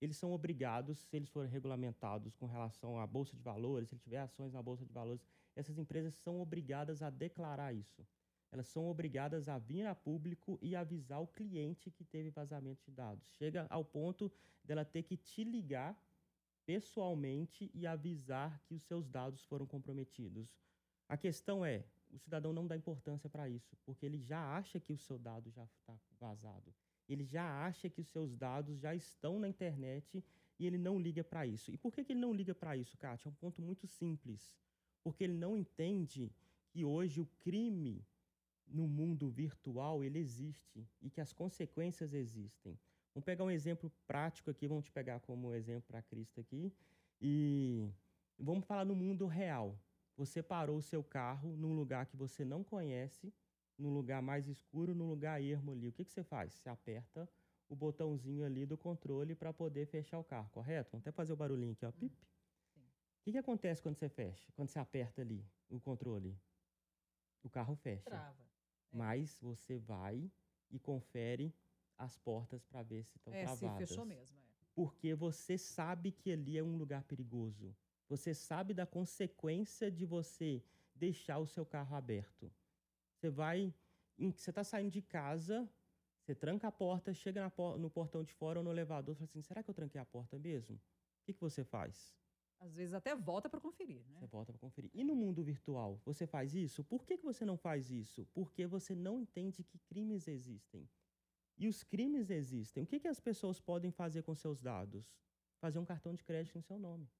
eles 0.00 0.16
são 0.16 0.32
obrigados, 0.32 0.98
se 0.98 1.16
eles 1.16 1.28
forem 1.28 1.48
regulamentados 1.48 2.34
com 2.34 2.46
relação 2.46 2.98
à 2.98 3.06
bolsa 3.06 3.36
de 3.36 3.42
valores, 3.42 3.88
se 3.88 3.94
ele 3.94 4.02
tiver 4.02 4.18
ações 4.18 4.52
na 4.52 4.60
bolsa 4.60 4.84
de 4.84 4.92
valores, 4.92 5.24
essas 5.54 5.78
empresas 5.78 6.12
são 6.14 6.40
obrigadas 6.40 7.02
a 7.02 7.10
declarar 7.10 7.72
isso 7.72 8.04
elas 8.52 8.68
são 8.68 8.86
obrigadas 8.86 9.48
a 9.48 9.58
vir 9.58 9.86
a 9.86 9.94
público 9.94 10.58
e 10.60 10.76
avisar 10.76 11.22
o 11.22 11.26
cliente 11.26 11.90
que 11.90 12.04
teve 12.04 12.28
vazamento 12.28 12.84
de 12.84 12.92
dados. 12.92 13.26
Chega 13.38 13.66
ao 13.70 13.82
ponto 13.82 14.30
dela 14.62 14.84
ter 14.84 15.02
que 15.04 15.16
te 15.16 15.42
ligar 15.42 15.98
pessoalmente 16.66 17.70
e 17.72 17.86
avisar 17.86 18.62
que 18.66 18.74
os 18.74 18.82
seus 18.82 19.08
dados 19.08 19.42
foram 19.44 19.66
comprometidos. 19.66 20.60
A 21.08 21.16
questão 21.16 21.64
é, 21.64 21.82
o 22.10 22.18
cidadão 22.18 22.52
não 22.52 22.66
dá 22.66 22.76
importância 22.76 23.28
para 23.28 23.48
isso, 23.48 23.74
porque 23.86 24.04
ele 24.04 24.18
já 24.18 24.54
acha 24.54 24.78
que 24.78 24.92
o 24.92 24.98
seu 24.98 25.18
dado 25.18 25.50
já 25.50 25.64
está 25.64 25.98
vazado. 26.20 26.74
Ele 27.08 27.24
já 27.24 27.66
acha 27.66 27.88
que 27.88 28.02
os 28.02 28.08
seus 28.08 28.36
dados 28.36 28.78
já 28.78 28.94
estão 28.94 29.40
na 29.40 29.48
internet 29.48 30.22
e 30.58 30.66
ele 30.66 30.78
não 30.78 31.00
liga 31.00 31.24
para 31.24 31.46
isso. 31.46 31.72
E 31.72 31.78
por 31.78 31.92
que, 31.92 32.04
que 32.04 32.12
ele 32.12 32.20
não 32.20 32.34
liga 32.34 32.54
para 32.54 32.76
isso, 32.76 32.98
Kátia? 32.98 33.28
É 33.28 33.30
um 33.30 33.34
ponto 33.34 33.62
muito 33.62 33.86
simples. 33.86 34.56
Porque 35.02 35.24
ele 35.24 35.34
não 35.34 35.56
entende 35.56 36.30
que 36.68 36.84
hoje 36.84 37.20
o 37.20 37.26
crime 37.40 38.06
no 38.72 38.88
mundo 38.88 39.28
virtual 39.28 40.02
ele 40.02 40.18
existe 40.18 40.88
e 41.00 41.10
que 41.10 41.20
as 41.20 41.32
consequências 41.32 42.14
existem. 42.14 42.78
Vamos 43.14 43.26
pegar 43.26 43.44
um 43.44 43.50
exemplo 43.50 43.92
prático 44.06 44.50
aqui, 44.50 44.66
vamos 44.66 44.86
te 44.86 44.90
pegar 44.90 45.20
como 45.20 45.54
exemplo 45.54 45.84
para 45.86 46.00
Cristo 46.02 46.40
aqui 46.40 46.72
e 47.20 47.90
vamos 48.38 48.64
falar 48.64 48.84
no 48.84 48.94
mundo 48.94 49.26
real. 49.26 49.78
Você 50.16 50.42
parou 50.42 50.78
o 50.78 50.82
seu 50.82 51.04
carro 51.04 51.54
num 51.56 51.74
lugar 51.74 52.06
que 52.06 52.16
você 52.16 52.44
não 52.44 52.64
conhece, 52.64 53.32
num 53.78 53.92
lugar 53.92 54.22
mais 54.22 54.48
escuro, 54.48 54.94
num 54.94 55.08
lugar 55.08 55.42
ermo 55.42 55.72
ali. 55.72 55.88
O 55.88 55.92
que, 55.92 56.04
que 56.04 56.12
você 56.12 56.22
faz? 56.22 56.54
Você 56.54 56.68
aperta 56.68 57.28
o 57.68 57.76
botãozinho 57.76 58.44
ali 58.44 58.66
do 58.66 58.76
controle 58.76 59.34
para 59.34 59.52
poder 59.52 59.86
fechar 59.86 60.18
o 60.18 60.24
carro, 60.24 60.48
correto? 60.50 60.90
Vamos 60.92 61.02
até 61.02 61.12
fazer 61.12 61.32
o 61.32 61.36
barulhinho 61.36 61.72
aqui, 61.72 61.86
ó. 61.86 61.92
Pip. 61.92 62.14
O 62.14 63.24
que, 63.24 63.32
que 63.32 63.38
acontece 63.38 63.80
quando 63.80 63.96
você 63.96 64.08
fecha, 64.08 64.50
quando 64.52 64.68
você 64.68 64.78
aperta 64.78 65.22
ali 65.22 65.46
o 65.68 65.80
controle? 65.80 66.36
O 67.42 67.48
carro 67.48 67.74
fecha. 67.76 68.04
Trava. 68.04 68.51
É. 68.92 68.96
Mas 68.96 69.38
você 69.40 69.78
vai 69.78 70.30
e 70.70 70.78
confere 70.78 71.54
as 71.98 72.18
portas 72.18 72.64
para 72.64 72.82
ver 72.82 73.04
se 73.04 73.16
estão 73.16 73.32
é, 73.32 73.44
travadas. 73.44 73.88
Se 73.88 73.94
fechou 73.94 74.04
mesmo, 74.04 74.36
é. 74.38 74.42
Porque 74.74 75.14
você 75.14 75.58
sabe 75.58 76.10
que 76.10 76.32
ali 76.32 76.56
é 76.58 76.62
um 76.62 76.76
lugar 76.76 77.04
perigoso. 77.04 77.76
Você 78.08 78.34
sabe 78.34 78.74
da 78.74 78.86
consequência 78.86 79.90
de 79.90 80.04
você 80.04 80.62
deixar 80.94 81.38
o 81.38 81.46
seu 81.46 81.64
carro 81.64 81.94
aberto. 81.96 82.52
Você 83.14 83.30
vai, 83.30 83.74
você 84.18 84.50
está 84.50 84.64
saindo 84.64 84.90
de 84.90 85.02
casa, 85.02 85.68
você 86.20 86.34
tranca 86.34 86.68
a 86.68 86.72
porta, 86.72 87.12
chega 87.12 87.52
no 87.78 87.90
portão 87.90 88.22
de 88.22 88.32
fora 88.32 88.60
ou 88.60 88.64
no 88.64 88.70
elevador, 88.70 89.14
fala 89.14 89.24
assim: 89.24 89.42
será 89.42 89.62
que 89.62 89.70
eu 89.70 89.74
tranquei 89.74 90.00
a 90.00 90.04
porta 90.04 90.38
mesmo? 90.38 90.76
O 90.76 91.24
que, 91.24 91.32
que 91.32 91.40
você 91.40 91.64
faz? 91.64 92.14
Às 92.62 92.76
vezes 92.76 92.94
até 92.94 93.14
volta 93.16 93.50
para 93.50 93.60
conferir, 93.60 94.04
né? 94.08 94.20
Você 94.20 94.26
volta 94.26 94.52
para 94.52 94.60
conferir. 94.60 94.88
E 94.94 95.02
no 95.02 95.16
mundo 95.16 95.42
virtual, 95.42 96.00
você 96.04 96.28
faz 96.28 96.54
isso? 96.54 96.84
Por 96.84 97.04
que, 97.04 97.18
que 97.18 97.24
você 97.24 97.44
não 97.44 97.56
faz 97.56 97.90
isso? 97.90 98.24
Porque 98.32 98.66
você 98.68 98.94
não 98.94 99.18
entende 99.18 99.64
que 99.64 99.78
crimes 99.80 100.28
existem. 100.28 100.88
E 101.58 101.66
os 101.66 101.82
crimes 101.82 102.30
existem. 102.30 102.84
O 102.84 102.86
que, 102.86 103.00
que 103.00 103.08
as 103.08 103.18
pessoas 103.18 103.58
podem 103.58 103.90
fazer 103.90 104.22
com 104.22 104.32
seus 104.32 104.60
dados? 104.60 105.12
Fazer 105.58 105.80
um 105.80 105.84
cartão 105.84 106.14
de 106.14 106.22
crédito 106.22 106.56
em 106.56 106.62
seu 106.62 106.78
nome. 106.78 107.10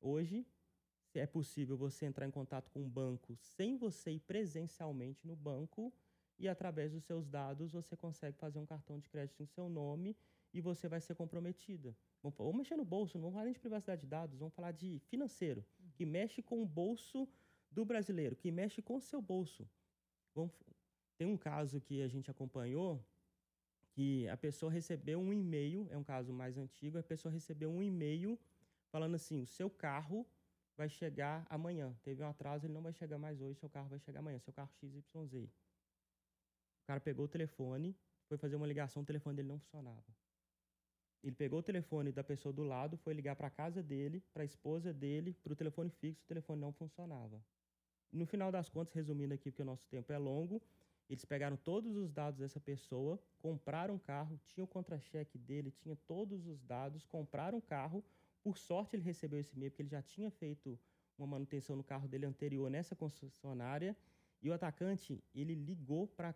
Hoje, 0.00 0.44
é 1.14 1.26
possível 1.26 1.76
você 1.76 2.04
entrar 2.04 2.26
em 2.26 2.30
contato 2.32 2.68
com 2.72 2.80
um 2.80 2.88
banco 2.88 3.36
sem 3.36 3.76
você 3.76 4.10
ir 4.10 4.20
presencialmente 4.20 5.26
no 5.26 5.36
banco 5.36 5.94
e 6.38 6.48
através 6.48 6.92
dos 6.92 7.04
seus 7.04 7.28
dados 7.28 7.72
você 7.72 7.96
consegue 7.96 8.36
fazer 8.36 8.58
um 8.58 8.66
cartão 8.66 8.98
de 8.98 9.08
crédito 9.08 9.42
em 9.42 9.46
seu 9.46 9.68
nome 9.68 10.16
e 10.52 10.60
você 10.60 10.88
vai 10.88 11.00
ser 11.00 11.14
comprometida. 11.14 11.96
Vamos 12.30 12.56
mexer 12.56 12.76
no 12.76 12.84
bolso, 12.84 13.16
não 13.16 13.22
vamos 13.22 13.34
falar 13.34 13.44
nem 13.44 13.52
de 13.52 13.60
privacidade 13.60 14.00
de 14.02 14.06
dados, 14.06 14.38
vamos 14.38 14.54
falar 14.54 14.72
de 14.72 14.98
financeiro, 15.10 15.64
uhum. 15.78 15.90
que 15.94 16.04
mexe 16.04 16.42
com 16.42 16.62
o 16.62 16.66
bolso 16.66 17.28
do 17.70 17.84
brasileiro, 17.84 18.36
que 18.36 18.50
mexe 18.50 18.80
com 18.82 18.96
o 18.96 19.00
seu 19.00 19.20
bolso. 19.20 19.68
Vamos, 20.34 20.52
tem 21.16 21.26
um 21.26 21.36
caso 21.36 21.80
que 21.80 22.02
a 22.02 22.08
gente 22.08 22.30
acompanhou, 22.30 23.04
que 23.90 24.28
a 24.28 24.36
pessoa 24.36 24.70
recebeu 24.70 25.18
um 25.18 25.32
e-mail, 25.32 25.86
é 25.90 25.96
um 25.96 26.04
caso 26.04 26.32
mais 26.32 26.58
antigo, 26.58 26.98
a 26.98 27.02
pessoa 27.02 27.32
recebeu 27.32 27.70
um 27.70 27.82
e-mail 27.82 28.38
falando 28.90 29.14
assim, 29.14 29.40
o 29.40 29.46
seu 29.46 29.70
carro 29.70 30.26
vai 30.76 30.88
chegar 30.88 31.46
amanhã. 31.48 31.96
Teve 32.02 32.22
um 32.22 32.28
atraso, 32.28 32.66
ele 32.66 32.74
não 32.74 32.82
vai 32.82 32.92
chegar 32.92 33.18
mais 33.18 33.40
hoje, 33.40 33.58
seu 33.58 33.70
carro 33.70 33.88
vai 33.88 33.98
chegar 33.98 34.20
amanhã, 34.20 34.38
seu 34.38 34.52
carro 34.52 34.70
XYZ. 34.78 35.48
O 36.82 36.86
cara 36.86 37.00
pegou 37.00 37.24
o 37.24 37.28
telefone, 37.28 37.96
foi 38.28 38.36
fazer 38.36 38.56
uma 38.56 38.66
ligação, 38.66 39.02
o 39.02 39.06
telefone 39.06 39.36
dele 39.36 39.48
não 39.48 39.58
funcionava. 39.58 40.04
Ele 41.22 41.34
pegou 41.34 41.58
o 41.58 41.62
telefone 41.62 42.12
da 42.12 42.22
pessoa 42.22 42.52
do 42.52 42.62
lado, 42.62 42.96
foi 42.96 43.14
ligar 43.14 43.34
para 43.36 43.48
a 43.48 43.50
casa 43.50 43.82
dele, 43.82 44.22
para 44.32 44.42
a 44.42 44.44
esposa 44.44 44.92
dele, 44.92 45.34
para 45.42 45.52
o 45.52 45.56
telefone 45.56 45.90
fixo, 45.90 46.22
o 46.24 46.26
telefone 46.26 46.60
não 46.60 46.72
funcionava. 46.72 47.42
No 48.12 48.26
final 48.26 48.52
das 48.52 48.68
contas, 48.68 48.94
resumindo 48.94 49.34
aqui, 49.34 49.50
porque 49.50 49.62
o 49.62 49.66
nosso 49.66 49.86
tempo 49.88 50.12
é 50.12 50.18
longo, 50.18 50.62
eles 51.08 51.24
pegaram 51.24 51.56
todos 51.56 51.96
os 51.96 52.12
dados 52.12 52.38
dessa 52.38 52.60
pessoa, 52.60 53.20
compraram 53.38 53.94
um 53.94 53.98
carro, 53.98 54.40
tinha 54.44 54.64
o 54.64 54.66
contra-cheque 54.66 55.38
dele, 55.38 55.70
tinha 55.70 55.96
todos 56.06 56.46
os 56.46 56.62
dados, 56.62 57.04
compraram 57.06 57.58
um 57.58 57.60
carro. 57.60 58.04
Por 58.42 58.58
sorte, 58.58 58.96
ele 58.96 59.02
recebeu 59.02 59.38
esse 59.38 59.54
e-mail, 59.54 59.70
porque 59.70 59.82
ele 59.82 59.88
já 59.88 60.02
tinha 60.02 60.30
feito 60.30 60.78
uma 61.16 61.26
manutenção 61.26 61.76
no 61.76 61.84
carro 61.84 62.08
dele 62.08 62.26
anterior 62.26 62.68
nessa 62.68 62.96
concessionária. 62.96 63.96
E 64.42 64.50
o 64.50 64.52
atacante, 64.52 65.22
ele 65.34 65.54
ligou 65.54 66.06
para 66.08 66.34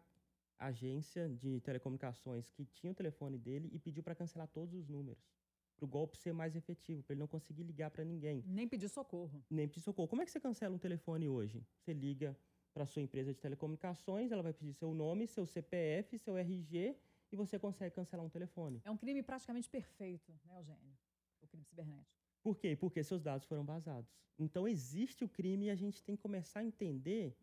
agência 0.61 1.29
de 1.29 1.61
telecomunicações 1.61 2.51
que 2.51 2.64
tinha 2.66 2.92
o 2.92 2.94
telefone 2.94 3.38
dele 3.38 3.70
e 3.73 3.79
pediu 3.79 4.03
para 4.03 4.14
cancelar 4.14 4.46
todos 4.49 4.75
os 4.75 4.87
números. 4.88 5.33
para 5.77 5.87
o 5.87 5.88
golpe 5.88 6.18
ser 6.18 6.35
mais 6.35 6.55
efetivo, 6.55 7.03
para 7.03 7.14
ele 7.14 7.20
não 7.20 7.27
conseguir 7.27 7.62
ligar 7.62 7.90
para 7.90 8.05
ninguém. 8.05 8.44
Nem 8.46 8.68
pedir 8.68 8.90
socorro. 8.90 9.42
Nem 9.49 9.66
pedir 9.66 9.81
socorro. 9.81 10.07
Como 10.09 10.20
é 10.20 10.27
que 10.27 10.31
você 10.31 10.38
cancela 10.38 10.75
um 10.75 10.79
telefone 10.79 11.27
hoje? 11.27 11.66
Você 11.79 11.94
liga 11.94 12.37
para 12.75 12.85
sua 12.85 13.01
empresa 13.01 13.33
de 13.33 13.40
telecomunicações, 13.40 14.31
ela 14.31 14.42
vai 14.42 14.53
pedir 14.53 14.75
seu 14.75 14.92
nome, 14.92 15.27
seu 15.27 15.46
CPF, 15.46 16.18
seu 16.18 16.37
RG 16.37 16.96
e 17.33 17.37
você 17.37 17.59
consegue 17.59 17.94
cancelar 17.94 18.25
um 18.27 18.29
telefone. 18.29 18.83
É 18.85 18.90
um 18.90 18.96
crime 18.96 19.23
praticamente 19.23 19.70
perfeito, 19.70 20.33
né, 20.44 20.59
Eugênio? 20.59 20.99
O 21.40 21.46
crime 21.46 21.64
cibernético. 21.64 22.20
Por 22.42 22.59
quê? 22.59 22.77
Porque 22.77 23.03
seus 23.03 23.23
dados 23.23 23.46
foram 23.46 23.64
vazados. 23.64 24.11
Então 24.38 24.68
existe 24.68 25.25
o 25.25 25.29
crime 25.29 25.66
e 25.66 25.70
a 25.70 25.75
gente 25.75 26.03
tem 26.03 26.14
que 26.14 26.23
começar 26.23 26.61
a 26.61 26.64
entender 26.64 27.35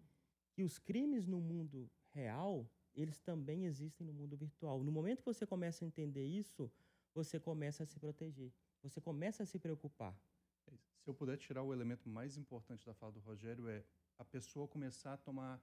que 0.53 0.63
os 0.63 0.77
crimes 0.77 1.25
no 1.27 1.39
mundo 1.39 1.89
real, 2.11 2.69
eles 2.97 3.19
também 3.19 3.65
existem 3.65 4.05
no 4.05 4.11
mundo 4.11 4.35
virtual. 4.35 4.83
No 4.83 4.91
momento 4.91 5.19
que 5.19 5.25
você 5.25 5.45
começa 5.45 5.85
a 5.85 5.87
entender 5.87 6.25
isso, 6.25 6.69
você 7.13 7.39
começa 7.39 7.83
a 7.83 7.85
se 7.85 7.99
proteger. 7.99 8.51
Você 8.81 8.99
começa 8.99 9.43
a 9.43 9.45
se 9.45 9.59
preocupar. 9.59 10.19
É 10.67 10.71
se 10.99 11.09
eu 11.09 11.13
puder 11.13 11.37
tirar 11.37 11.61
o 11.61 11.71
elemento 11.71 12.09
mais 12.09 12.37
importante 12.37 12.85
da 12.85 12.93
fala 12.93 13.11
do 13.11 13.19
Rogério 13.19 13.69
é 13.69 13.85
a 14.17 14.25
pessoa 14.25 14.67
começar 14.67 15.13
a 15.13 15.17
tomar 15.17 15.61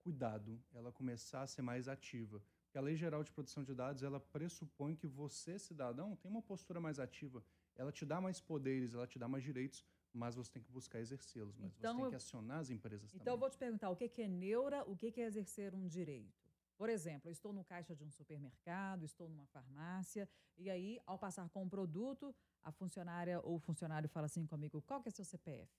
cuidado, 0.00 0.60
ela 0.72 0.92
começar 0.92 1.42
a 1.42 1.46
ser 1.46 1.62
mais 1.62 1.88
ativa. 1.88 2.42
Porque 2.64 2.76
a 2.76 2.80
Lei 2.80 2.96
Geral 2.96 3.22
de 3.22 3.30
Proteção 3.30 3.62
de 3.62 3.72
Dados, 3.72 4.02
ela 4.02 4.18
pressupõe 4.18 4.96
que 4.96 5.06
você, 5.06 5.58
cidadão, 5.58 6.16
tem 6.16 6.30
uma 6.30 6.42
postura 6.42 6.80
mais 6.80 6.98
ativa. 6.98 7.42
Ela 7.76 7.92
te 7.92 8.04
dá 8.04 8.20
mais 8.20 8.40
poderes, 8.40 8.94
ela 8.94 9.06
te 9.06 9.18
dá 9.18 9.28
mais 9.28 9.44
direitos, 9.44 9.84
mas 10.12 10.34
você 10.34 10.50
tem 10.50 10.62
que 10.62 10.70
buscar 10.70 11.00
exercê-los, 11.00 11.56
mas 11.56 11.72
então, 11.78 11.94
você 11.94 12.00
tem 12.02 12.10
que 12.10 12.16
acionar 12.16 12.58
as 12.58 12.70
empresas 12.70 13.10
então 13.10 13.18
também. 13.18 13.22
Então, 13.22 13.34
eu 13.34 13.38
vou 13.38 13.50
te 13.50 13.58
perguntar, 13.58 13.90
o 13.90 13.96
que 13.96 14.22
é 14.22 14.28
neura, 14.28 14.84
o 14.84 14.96
que 14.96 15.20
é 15.20 15.24
exercer 15.24 15.74
um 15.74 15.86
direito? 15.86 16.43
Por 16.84 16.90
exemplo, 16.90 17.30
eu 17.30 17.32
estou 17.32 17.50
no 17.50 17.64
caixa 17.64 17.96
de 17.96 18.04
um 18.04 18.10
supermercado, 18.10 19.06
estou 19.06 19.26
numa 19.26 19.46
farmácia, 19.46 20.28
e 20.54 20.68
aí, 20.68 21.00
ao 21.06 21.18
passar 21.18 21.48
com 21.48 21.62
um 21.62 21.68
produto, 21.76 22.36
a 22.62 22.70
funcionária 22.70 23.40
ou 23.40 23.54
o 23.56 23.58
funcionário 23.58 24.06
fala 24.06 24.26
assim 24.26 24.44
comigo, 24.46 24.82
qual 24.82 25.02
que 25.02 25.08
é 25.08 25.10
seu 25.10 25.24
CPF? 25.24 25.72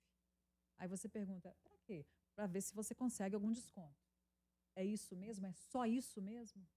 Aí 0.79 0.87
você 0.87 1.07
pergunta, 1.07 1.55
para 1.63 1.77
quê? 1.85 2.07
Para 2.33 2.47
ver 2.47 2.61
se 2.61 2.73
você 2.73 2.95
consegue 2.95 3.35
algum 3.35 3.51
desconto. 3.51 4.03
É 4.75 4.83
isso 4.83 5.15
mesmo? 5.15 5.45
É 5.45 5.51
só 5.51 5.85
isso 5.85 6.19
mesmo? 6.23 6.67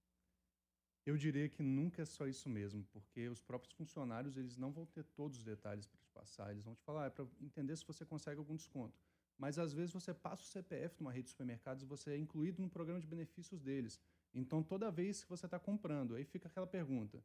Eu 1.07 1.17
diria 1.17 1.49
que 1.49 1.63
nunca 1.63 2.03
é 2.03 2.05
só 2.05 2.27
isso 2.27 2.47
mesmo, 2.47 2.85
porque 2.91 3.27
os 3.29 3.41
próprios 3.41 3.73
funcionários 3.73 4.37
eles 4.37 4.57
não 4.57 4.71
vão 4.71 4.85
ter 4.85 5.05
todos 5.05 5.39
os 5.39 5.43
detalhes 5.43 5.87
para 5.87 5.99
te 5.99 6.09
passar. 6.09 6.51
Eles 6.51 6.63
vão 6.63 6.75
te 6.75 6.83
falar, 6.83 7.05
ah, 7.05 7.07
é 7.07 7.09
para 7.09 7.25
entender 7.41 7.75
se 7.75 7.83
você 7.83 8.05
consegue 8.05 8.37
algum 8.37 8.55
desconto. 8.55 9.01
Mas 9.39 9.57
às 9.57 9.71
vezes 9.73 9.91
você 9.91 10.13
passa 10.13 10.43
o 10.43 10.45
CPF 10.45 10.99
numa 10.99 11.13
rede 11.13 11.23
de 11.23 11.29
supermercados 11.31 11.81
e 11.81 11.85
você 11.85 12.11
é 12.11 12.17
incluído 12.17 12.61
no 12.61 12.69
programa 12.69 12.99
de 12.99 13.07
benefícios 13.07 13.61
deles. 13.61 13.99
Então 14.33 14.61
toda 14.61 14.91
vez 14.91 15.23
que 15.23 15.29
você 15.29 15.45
está 15.45 15.59
comprando, 15.59 16.15
aí 16.15 16.23
fica 16.23 16.47
aquela 16.47 16.67
pergunta: 16.67 17.23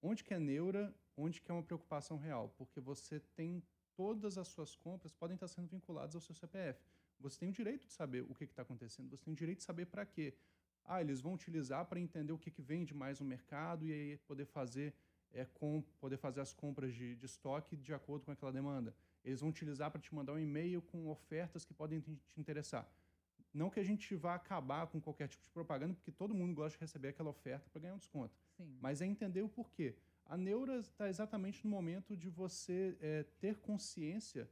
onde 0.00 0.22
que 0.24 0.34
é 0.34 0.38
neura, 0.38 0.94
onde 1.16 1.40
que 1.40 1.50
é 1.50 1.54
uma 1.54 1.62
preocupação 1.62 2.18
real? 2.18 2.54
Porque 2.56 2.80
você 2.80 3.20
tem 3.20 3.62
todas 3.94 4.38
as 4.38 4.48
suas 4.48 4.74
compras 4.74 5.12
podem 5.12 5.34
estar 5.34 5.48
sendo 5.48 5.68
vinculadas 5.68 6.14
ao 6.14 6.20
seu 6.20 6.34
CPF. 6.34 6.80
Você 7.20 7.38
tem 7.38 7.48
o 7.48 7.52
direito 7.52 7.86
de 7.86 7.92
saber 7.92 8.22
o 8.22 8.34
que 8.34 8.44
está 8.44 8.62
acontecendo, 8.62 9.10
você 9.10 9.24
tem 9.24 9.32
o 9.32 9.36
direito 9.36 9.58
de 9.58 9.64
saber 9.64 9.86
para 9.86 10.04
quê. 10.04 10.34
Ah, 10.84 11.00
eles 11.00 11.20
vão 11.20 11.34
utilizar 11.34 11.84
para 11.86 12.00
entender 12.00 12.32
o 12.32 12.38
que, 12.38 12.50
que 12.50 12.60
vende 12.60 12.92
mais 12.92 13.20
no 13.20 13.26
mercado 13.26 13.86
e 13.86 13.92
aí 13.92 14.16
poder 14.26 14.46
fazer, 14.46 14.92
é, 15.32 15.44
com, 15.44 15.80
poder 16.00 16.16
fazer 16.16 16.40
as 16.40 16.52
compras 16.52 16.92
de, 16.92 17.14
de 17.14 17.26
estoque 17.26 17.76
de 17.76 17.94
acordo 17.94 18.24
com 18.24 18.32
aquela 18.32 18.52
demanda. 18.52 18.92
Eles 19.24 19.40
vão 19.40 19.50
utilizar 19.50 19.90
para 19.92 20.00
te 20.00 20.12
mandar 20.12 20.32
um 20.32 20.38
e-mail 20.38 20.82
com 20.82 21.08
ofertas 21.08 21.64
que 21.64 21.72
podem 21.72 22.00
te, 22.00 22.16
te 22.16 22.40
interessar. 22.40 22.90
Não 23.52 23.68
que 23.68 23.78
a 23.78 23.84
gente 23.84 24.14
vá 24.14 24.34
acabar 24.34 24.86
com 24.86 25.00
qualquer 25.00 25.28
tipo 25.28 25.42
de 25.44 25.50
propaganda, 25.50 25.94
porque 25.94 26.10
todo 26.10 26.34
mundo 26.34 26.54
gosta 26.54 26.76
de 26.76 26.80
receber 26.80 27.08
aquela 27.08 27.30
oferta 27.30 27.68
para 27.70 27.82
ganhar 27.82 27.94
um 27.94 27.98
desconto. 27.98 28.34
Sim. 28.56 28.78
Mas 28.80 29.02
é 29.02 29.06
entender 29.06 29.42
o 29.42 29.48
porquê. 29.48 29.94
A 30.24 30.36
neura 30.36 30.78
está 30.78 31.08
exatamente 31.08 31.64
no 31.64 31.70
momento 31.70 32.16
de 32.16 32.30
você 32.30 32.96
é, 33.00 33.24
ter 33.38 33.56
consciência 33.58 34.48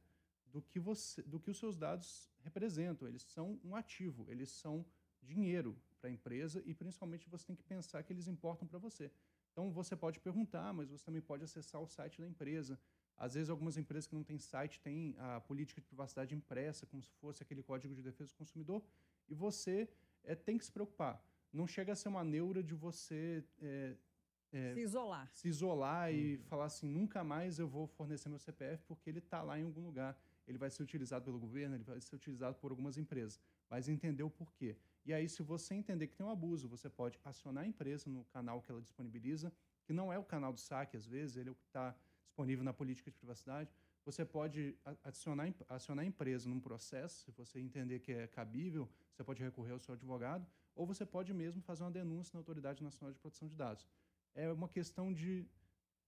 do 0.47 0.61
que, 0.61 0.79
você, 0.79 1.23
do 1.23 1.41
que 1.41 1.51
os 1.51 1.59
seus 1.59 1.77
dados 1.77 2.31
representam. 2.43 3.09
Eles 3.09 3.23
são 3.23 3.59
um 3.65 3.75
ativo, 3.75 4.27
eles 4.29 4.51
são 4.51 4.85
dinheiro 5.23 5.77
para 6.01 6.11
a 6.11 6.13
empresa 6.13 6.63
e 6.67 6.75
principalmente 6.75 7.29
você 7.29 7.47
tem 7.47 7.57
que 7.57 7.63
pensar 7.63 8.03
que 8.03 8.13
eles 8.13 8.27
importam 8.27 8.67
para 8.67 8.79
você. 8.79 9.11
Então 9.53 9.71
você 9.71 9.97
pode 9.97 10.19
perguntar, 10.21 10.73
mas 10.73 10.89
você 10.89 11.05
também 11.05 11.21
pode 11.21 11.45
acessar 11.45 11.81
o 11.81 11.87
site 11.87 12.21
da 12.21 12.27
empresa. 12.27 12.79
Às 13.21 13.35
vezes 13.35 13.51
algumas 13.51 13.77
empresas 13.77 14.07
que 14.07 14.15
não 14.15 14.25
têm 14.25 14.39
site 14.39 14.81
têm 14.81 15.15
a 15.19 15.41
política 15.43 15.79
de 15.79 15.87
privacidade 15.87 16.35
impressa, 16.35 16.87
como 16.87 17.03
se 17.03 17.13
fosse 17.21 17.43
aquele 17.43 17.63
código 17.63 17.95
de 17.95 18.03
defesa 18.03 18.33
do 18.33 18.37
consumidor, 18.37 18.83
e 19.29 19.35
você 19.35 19.87
é, 20.25 20.35
tem 20.35 20.57
que 20.57 20.65
se 20.65 20.73
preocupar. 20.73 21.23
Não 21.53 21.67
chega 21.67 21.93
a 21.93 21.97
ser 21.97 22.09
uma 22.09 22.25
neura 22.25 22.63
de 22.63 22.75
você 22.75 23.45
é, 23.61 23.95
é, 24.53 24.75
se 24.75 24.81
isolar. 24.81 25.31
Se 25.33 25.49
isolar 25.49 26.11
uhum. 26.11 26.17
e 26.17 26.39
falar 26.39 26.65
assim, 26.65 26.89
nunca 26.89 27.23
mais 27.23 27.59
eu 27.59 27.69
vou 27.69 27.87
fornecer 27.87 28.31
meu 28.31 28.39
CPF 28.39 28.83
porque 28.87 29.11
ele 29.11 29.19
está 29.19 29.43
lá 29.43 29.59
em 29.59 29.65
algum 29.65 29.85
lugar. 29.85 30.19
Ele 30.47 30.57
vai 30.57 30.71
ser 30.71 30.83
utilizado 30.83 31.27
pelo 31.27 31.39
governo, 31.39 31.77
ele 31.77 31.85
vai 31.85 32.01
ser 32.01 32.17
utilizado 32.17 32.57
por 32.57 32.71
algumas 32.71 32.97
empresas. 32.97 33.39
Mas 33.69 33.87
entender 33.87 34.23
o 34.23 34.31
porquê. 34.31 34.77
E 35.05 35.13
aí, 35.13 35.29
se 35.29 35.43
você 35.43 35.75
entender 35.75 36.09
que 36.09 36.17
tem 36.17 36.27
um 36.27 36.31
abuso, 36.31 36.69
você 36.69 36.89
pode 36.89 37.21
acionar 37.25 37.65
a 37.65 37.67
empresa 37.67 38.09
no 38.09 38.25
canal 38.25 38.61
que 38.61 38.71
ela 38.71 38.81
disponibiliza, 38.81 39.53
que 39.85 39.93
não 39.93 40.13
é 40.13 40.19
o 40.19 40.25
canal 40.25 40.53
do 40.53 40.61
saque, 40.61 40.97
às 40.97 41.07
vezes, 41.07 41.37
ele 41.37 41.51
é 41.51 41.53
o 41.53 41.55
que 41.55 41.65
está 41.67 41.95
disponível 42.31 42.65
na 42.65 42.73
política 42.73 43.11
de 43.11 43.17
privacidade. 43.17 43.71
Você 44.05 44.25
pode 44.25 44.77
adicionar, 45.05 45.53
acionar 45.69 46.05
a 46.05 46.09
empresa 46.09 46.49
num 46.49 46.61
processo, 46.61 47.25
se 47.25 47.31
você 47.33 47.61
entender 47.61 48.01
que 48.01 48.13
é 48.13 48.27
cabível, 48.27 48.89
você 49.13 49.23
pode 49.23 49.43
recorrer 49.43 49.73
ao 49.73 49.79
seu 49.79 49.95
advogado, 49.95 50.47
ou 50.75 50.87
você 50.87 51.05
pode 51.05 51.35
mesmo 51.35 51.61
fazer 51.61 51.83
uma 51.83 51.91
denúncia 51.91 52.31
na 52.35 52.41
Autoridade 52.41 52.83
Nacional 52.83 53.13
de 53.13 53.19
Proteção 53.19 53.47
de 53.47 53.55
Dados. 53.55 53.87
É 54.35 54.51
uma 54.51 54.69
questão 54.69 55.13
de 55.13 55.47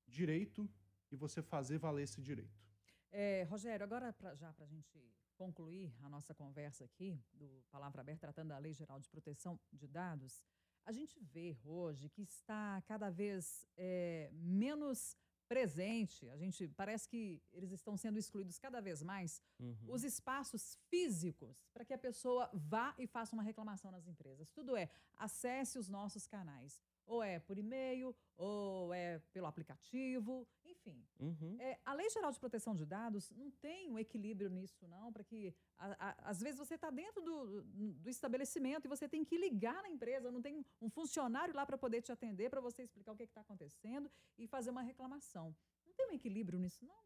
direito 0.06 0.68
e 1.10 1.16
você 1.16 1.42
fazer 1.42 1.78
valer 1.78 2.04
esse 2.04 2.22
direito. 2.22 2.62
É, 3.10 3.42
Rogério, 3.42 3.84
agora 3.84 4.12
pra, 4.12 4.34
já 4.34 4.52
para 4.54 4.64
a 4.64 4.68
gente 4.68 4.98
concluir 5.36 5.92
a 6.02 6.08
nossa 6.08 6.32
conversa 6.34 6.84
aqui, 6.84 7.20
do 7.32 7.62
Palavra 7.70 8.00
Aberta, 8.00 8.20
tratando 8.20 8.48
da 8.48 8.58
Lei 8.58 8.72
Geral 8.72 8.98
de 9.00 9.08
Proteção 9.08 9.60
de 9.72 9.86
Dados, 9.86 10.46
a 10.84 10.92
gente 10.92 11.20
vê 11.20 11.58
hoje 11.64 12.08
que 12.08 12.22
está 12.22 12.82
cada 12.82 13.10
vez 13.10 13.66
é, 13.76 14.30
menos 14.32 15.16
presente. 15.52 16.30
A 16.30 16.36
gente 16.36 16.66
parece 16.68 17.06
que 17.06 17.42
eles 17.52 17.70
estão 17.72 17.94
sendo 17.94 18.18
excluídos 18.18 18.58
cada 18.58 18.80
vez 18.80 19.02
mais 19.02 19.42
uhum. 19.60 19.76
os 19.88 20.02
espaços 20.02 20.78
físicos 20.88 21.68
para 21.74 21.84
que 21.84 21.92
a 21.92 21.98
pessoa 21.98 22.48
vá 22.54 22.94
e 22.98 23.06
faça 23.06 23.34
uma 23.36 23.42
reclamação 23.42 23.90
nas 23.90 24.06
empresas. 24.06 24.50
Tudo 24.50 24.74
é 24.76 24.88
acesse 25.18 25.78
os 25.78 25.88
nossos 25.90 26.26
canais. 26.26 26.80
Ou 27.04 27.22
é 27.22 27.38
por 27.38 27.58
e-mail, 27.58 28.14
ou 28.36 28.94
é 28.94 29.18
pelo 29.34 29.46
aplicativo, 29.46 30.48
enfim. 30.82 31.04
Uhum. 31.20 31.56
É, 31.60 31.78
a 31.84 31.94
Lei 31.94 32.08
Geral 32.10 32.30
de 32.32 32.40
Proteção 32.40 32.74
de 32.74 32.84
Dados 32.84 33.30
não 33.32 33.50
tem 33.50 33.88
um 33.88 33.98
equilíbrio 33.98 34.50
nisso, 34.50 34.86
não, 34.88 35.12
para 35.12 35.24
que. 35.24 35.54
A, 35.78 36.08
a, 36.08 36.30
às 36.30 36.40
vezes 36.40 36.58
você 36.58 36.74
está 36.74 36.90
dentro 36.90 37.22
do, 37.22 37.62
do 37.62 38.10
estabelecimento 38.10 38.86
e 38.86 38.88
você 38.88 39.08
tem 39.08 39.24
que 39.24 39.36
ligar 39.36 39.82
na 39.82 39.88
empresa, 39.88 40.30
não 40.30 40.42
tem 40.42 40.64
um 40.80 40.90
funcionário 40.90 41.54
lá 41.54 41.64
para 41.64 41.78
poder 41.78 42.02
te 42.02 42.10
atender, 42.10 42.50
para 42.50 42.60
você 42.60 42.82
explicar 42.82 43.12
o 43.12 43.16
que 43.16 43.24
está 43.24 43.40
acontecendo 43.40 44.10
e 44.38 44.46
fazer 44.46 44.70
uma 44.70 44.82
reclamação. 44.82 45.54
Não 45.86 45.94
tem 45.94 46.06
um 46.06 46.12
equilíbrio 46.12 46.58
nisso, 46.58 46.84
não? 46.84 47.02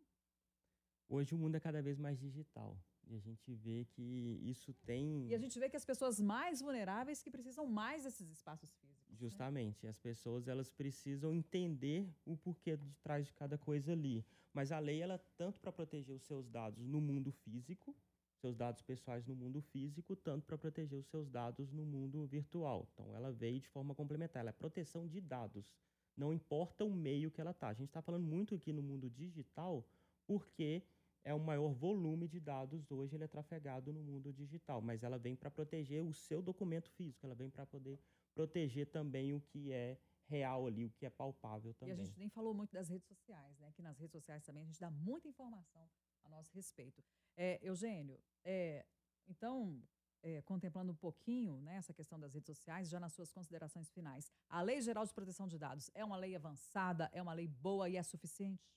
Hoje 1.08 1.34
o 1.34 1.38
mundo 1.38 1.54
é 1.56 1.60
cada 1.60 1.80
vez 1.80 1.98
mais 1.98 2.18
digital. 2.18 2.76
E 3.08 3.14
a 3.14 3.20
gente 3.20 3.54
vê 3.54 3.84
que 3.84 4.40
isso 4.42 4.74
tem. 4.84 5.28
E 5.28 5.34
a 5.34 5.38
gente 5.38 5.58
vê 5.58 5.70
que 5.70 5.76
as 5.76 5.84
pessoas 5.84 6.18
mais 6.18 6.60
vulneráveis 6.60 7.22
que 7.22 7.30
precisam 7.30 7.64
mais 7.64 8.02
desses 8.02 8.28
espaços 8.28 8.74
físicos. 8.74 8.95
Né? 9.16 9.29
Justamente. 9.29 9.87
As 9.87 9.98
pessoas 9.98 10.48
elas 10.48 10.70
precisam 10.70 11.33
entender 11.35 12.09
o 12.24 12.37
porquê 12.37 12.76
de 12.76 12.94
trás 13.02 13.26
de 13.26 13.35
cada 13.35 13.59
coisa 13.59 13.92
ali. 13.92 14.24
Mas 14.52 14.72
a 14.72 14.79
lei, 14.79 15.02
ela 15.02 15.18
tanto 15.37 15.61
para 15.61 15.72
proteger 15.72 16.14
os 16.14 16.22
seus 16.22 16.48
dados 16.48 16.87
no 16.87 17.00
mundo 17.00 17.31
físico, 17.31 17.94
seus 18.40 18.57
dados 18.57 18.83
pessoais 18.83 19.26
no 19.26 19.35
mundo 19.35 19.61
físico, 19.61 20.14
tanto 20.16 20.46
para 20.46 20.57
proteger 20.57 20.98
os 20.98 21.07
seus 21.07 21.29
dados 21.29 21.72
no 21.72 21.85
mundo 21.85 22.26
virtual. 22.26 22.88
Então, 22.92 23.14
ela 23.14 23.33
veio 23.33 23.61
de 23.61 23.68
forma 23.68 23.94
complementar. 23.94 24.40
Ela 24.40 24.50
é 24.50 24.52
proteção 24.52 25.07
de 25.07 25.20
dados. 25.20 25.74
Não 26.16 26.33
importa 26.33 26.85
o 26.85 26.90
meio 26.90 27.31
que 27.31 27.40
ela 27.40 27.50
está. 27.50 27.68
A 27.68 27.74
gente 27.74 27.88
está 27.88 28.00
falando 28.00 28.24
muito 28.24 28.55
aqui 28.55 28.72
no 28.72 28.83
mundo 28.83 29.11
digital 29.11 29.87
porque 30.26 30.83
é 31.26 31.35
o 31.35 31.40
maior 31.40 31.72
volume 31.72 32.29
de 32.29 32.38
dados 32.38 32.90
hoje, 32.90 33.16
ele 33.16 33.24
é 33.24 33.29
trafegado 33.29 33.92
no 33.92 34.00
mundo 34.00 34.33
digital, 34.33 34.81
mas 34.81 35.02
ela 35.02 35.18
vem 35.18 35.35
para 35.35 35.50
proteger 35.50 36.00
o 36.02 36.14
seu 36.14 36.40
documento 36.40 36.88
físico, 36.90 37.26
ela 37.26 37.35
vem 37.35 37.50
para 37.50 37.66
poder 37.66 37.98
proteger 38.37 38.87
também 38.90 39.33
o 39.33 39.40
que 39.40 39.72
é 39.72 39.99
real 40.27 40.66
ali, 40.66 40.85
o 40.85 40.90
que 40.90 41.07
é 41.07 41.11
palpável 41.11 41.72
também. 41.75 41.96
E 41.96 42.01
a 42.01 42.05
gente 42.05 42.18
nem 42.18 42.29
falou 42.29 42.53
muito 42.53 42.72
das 42.72 42.88
redes 42.88 43.09
sociais, 43.09 43.59
né? 43.59 43.72
Que 43.72 43.83
nas 43.83 43.99
redes 43.99 44.12
sociais 44.12 44.44
também 44.44 44.62
a 44.62 44.66
gente 44.66 44.79
dá 44.79 44.90
muita 44.90 45.27
informação 45.27 45.88
a 46.22 46.29
nosso 46.29 46.53
respeito. 46.55 47.03
É, 47.37 47.59
Eugênio, 47.62 48.20
é, 48.44 48.85
então, 49.27 49.83
é, 50.22 50.42
contemplando 50.42 50.92
um 50.92 50.96
pouquinho 50.96 51.61
né, 51.62 51.77
essa 51.77 51.94
questão 51.94 52.18
das 52.20 52.35
redes 52.35 52.46
sociais, 52.46 52.90
já 52.90 53.01
nas 53.01 53.14
suas 53.14 53.33
considerações 53.33 53.90
finais, 53.90 54.31
a 54.49 54.61
Lei 54.61 54.83
Geral 54.83 55.07
de 55.07 55.14
Proteção 55.14 55.49
de 55.49 55.59
Dados 55.59 55.90
é 55.94 56.05
uma 56.05 56.16
lei 56.16 56.37
avançada, 56.37 57.09
é 57.12 57.22
uma 57.22 57.33
lei 57.33 57.49
boa 57.49 57.88
e 57.88 57.96
é 57.96 58.03
suficiente? 58.03 58.68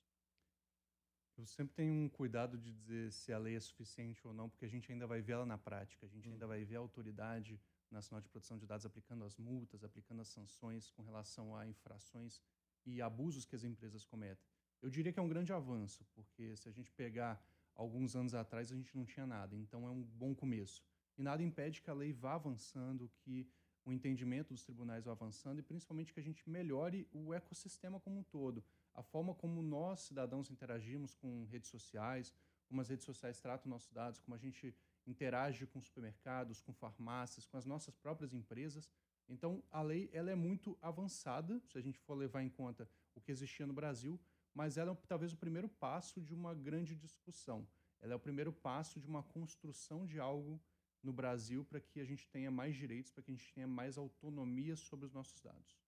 Eu 1.37 1.45
sempre 1.45 1.73
tenho 1.73 1.93
um 1.93 2.09
cuidado 2.09 2.57
de 2.57 2.71
dizer 2.71 3.11
se 3.11 3.31
a 3.33 3.37
lei 3.37 3.55
é 3.55 3.59
suficiente 3.59 4.25
ou 4.27 4.33
não, 4.33 4.49
porque 4.49 4.65
a 4.65 4.69
gente 4.69 4.91
ainda 4.91 5.07
vai 5.07 5.21
ver 5.21 5.33
ela 5.33 5.45
na 5.45 5.57
prática, 5.57 6.05
a 6.05 6.09
gente 6.09 6.29
ainda 6.29 6.45
uhum. 6.45 6.49
vai 6.49 6.63
ver 6.63 6.75
a 6.75 6.79
autoridade 6.79 7.59
nacional 7.93 8.21
de 8.21 8.29
proteção 8.29 8.57
de 8.57 8.65
dados 8.65 8.85
aplicando 8.85 9.23
as 9.23 9.37
multas, 9.37 9.83
aplicando 9.83 10.21
as 10.21 10.27
sanções 10.27 10.89
com 10.91 11.01
relação 11.03 11.55
a 11.55 11.67
infrações 11.67 12.41
e 12.85 13.01
abusos 13.01 13.45
que 13.45 13.55
as 13.55 13.63
empresas 13.63 14.05
cometem. 14.05 14.45
Eu 14.81 14.89
diria 14.89 15.11
que 15.11 15.19
é 15.19 15.23
um 15.23 15.27
grande 15.27 15.51
avanço, 15.51 16.05
porque 16.13 16.55
se 16.55 16.69
a 16.69 16.71
gente 16.71 16.91
pegar 16.91 17.43
alguns 17.75 18.15
anos 18.15 18.33
atrás, 18.33 18.71
a 18.71 18.75
gente 18.75 18.95
não 18.95 19.05
tinha 19.05 19.25
nada, 19.25 19.55
então 19.55 19.87
é 19.87 19.91
um 19.91 20.03
bom 20.03 20.33
começo. 20.33 20.83
E 21.17 21.23
nada 21.23 21.43
impede 21.43 21.81
que 21.81 21.89
a 21.89 21.93
lei 21.93 22.13
vá 22.13 22.35
avançando, 22.35 23.09
que 23.19 23.47
o 23.85 23.91
entendimento 23.91 24.53
dos 24.53 24.63
tribunais 24.63 25.05
vá 25.05 25.11
avançando 25.11 25.59
e 25.59 25.63
principalmente 25.63 26.13
que 26.13 26.19
a 26.19 26.23
gente 26.23 26.49
melhore 26.49 27.07
o 27.11 27.33
ecossistema 27.33 27.99
como 27.99 28.19
um 28.19 28.23
todo. 28.23 28.63
A 28.93 29.01
forma 29.01 29.33
como 29.33 29.61
nós, 29.61 30.01
cidadãos, 30.01 30.49
interagimos 30.49 31.13
com 31.15 31.45
redes 31.45 31.69
sociais, 31.69 32.33
como 32.67 32.81
as 32.81 32.89
redes 32.89 33.05
sociais 33.05 33.39
tratam 33.39 33.69
nossos 33.69 33.91
dados, 33.91 34.19
como 34.19 34.35
a 34.35 34.37
gente 34.37 34.75
interage 35.09 35.65
com 35.65 35.81
supermercados, 35.81 36.61
com 36.61 36.73
farmácias, 36.73 37.45
com 37.45 37.57
as 37.57 37.65
nossas 37.65 37.95
próprias 37.95 38.33
empresas. 38.33 38.89
Então, 39.27 39.63
a 39.71 39.81
lei 39.81 40.09
ela 40.13 40.31
é 40.31 40.35
muito 40.35 40.77
avançada, 40.81 41.61
se 41.67 41.77
a 41.77 41.81
gente 41.81 41.99
for 41.99 42.15
levar 42.15 42.41
em 42.41 42.49
conta 42.49 42.89
o 43.15 43.21
que 43.21 43.31
existia 43.31 43.65
no 43.65 43.73
Brasil, 43.73 44.19
mas 44.53 44.77
ela 44.77 44.91
é 44.91 44.97
talvez 45.07 45.33
o 45.33 45.37
primeiro 45.37 45.67
passo 45.67 46.21
de 46.21 46.33
uma 46.33 46.53
grande 46.53 46.95
discussão. 46.95 47.67
Ela 48.01 48.13
é 48.13 48.15
o 48.15 48.19
primeiro 48.19 48.51
passo 48.51 48.99
de 48.99 49.07
uma 49.07 49.23
construção 49.23 50.05
de 50.05 50.19
algo 50.19 50.59
no 51.03 51.13
Brasil 51.13 51.63
para 51.65 51.79
que 51.79 51.99
a 51.99 52.05
gente 52.05 52.27
tenha 52.29 52.51
mais 52.51 52.75
direitos, 52.75 53.11
para 53.11 53.23
que 53.23 53.31
a 53.31 53.35
gente 53.35 53.53
tenha 53.53 53.67
mais 53.67 53.97
autonomia 53.97 54.75
sobre 54.75 55.05
os 55.05 55.13
nossos 55.13 55.39
dados. 55.41 55.79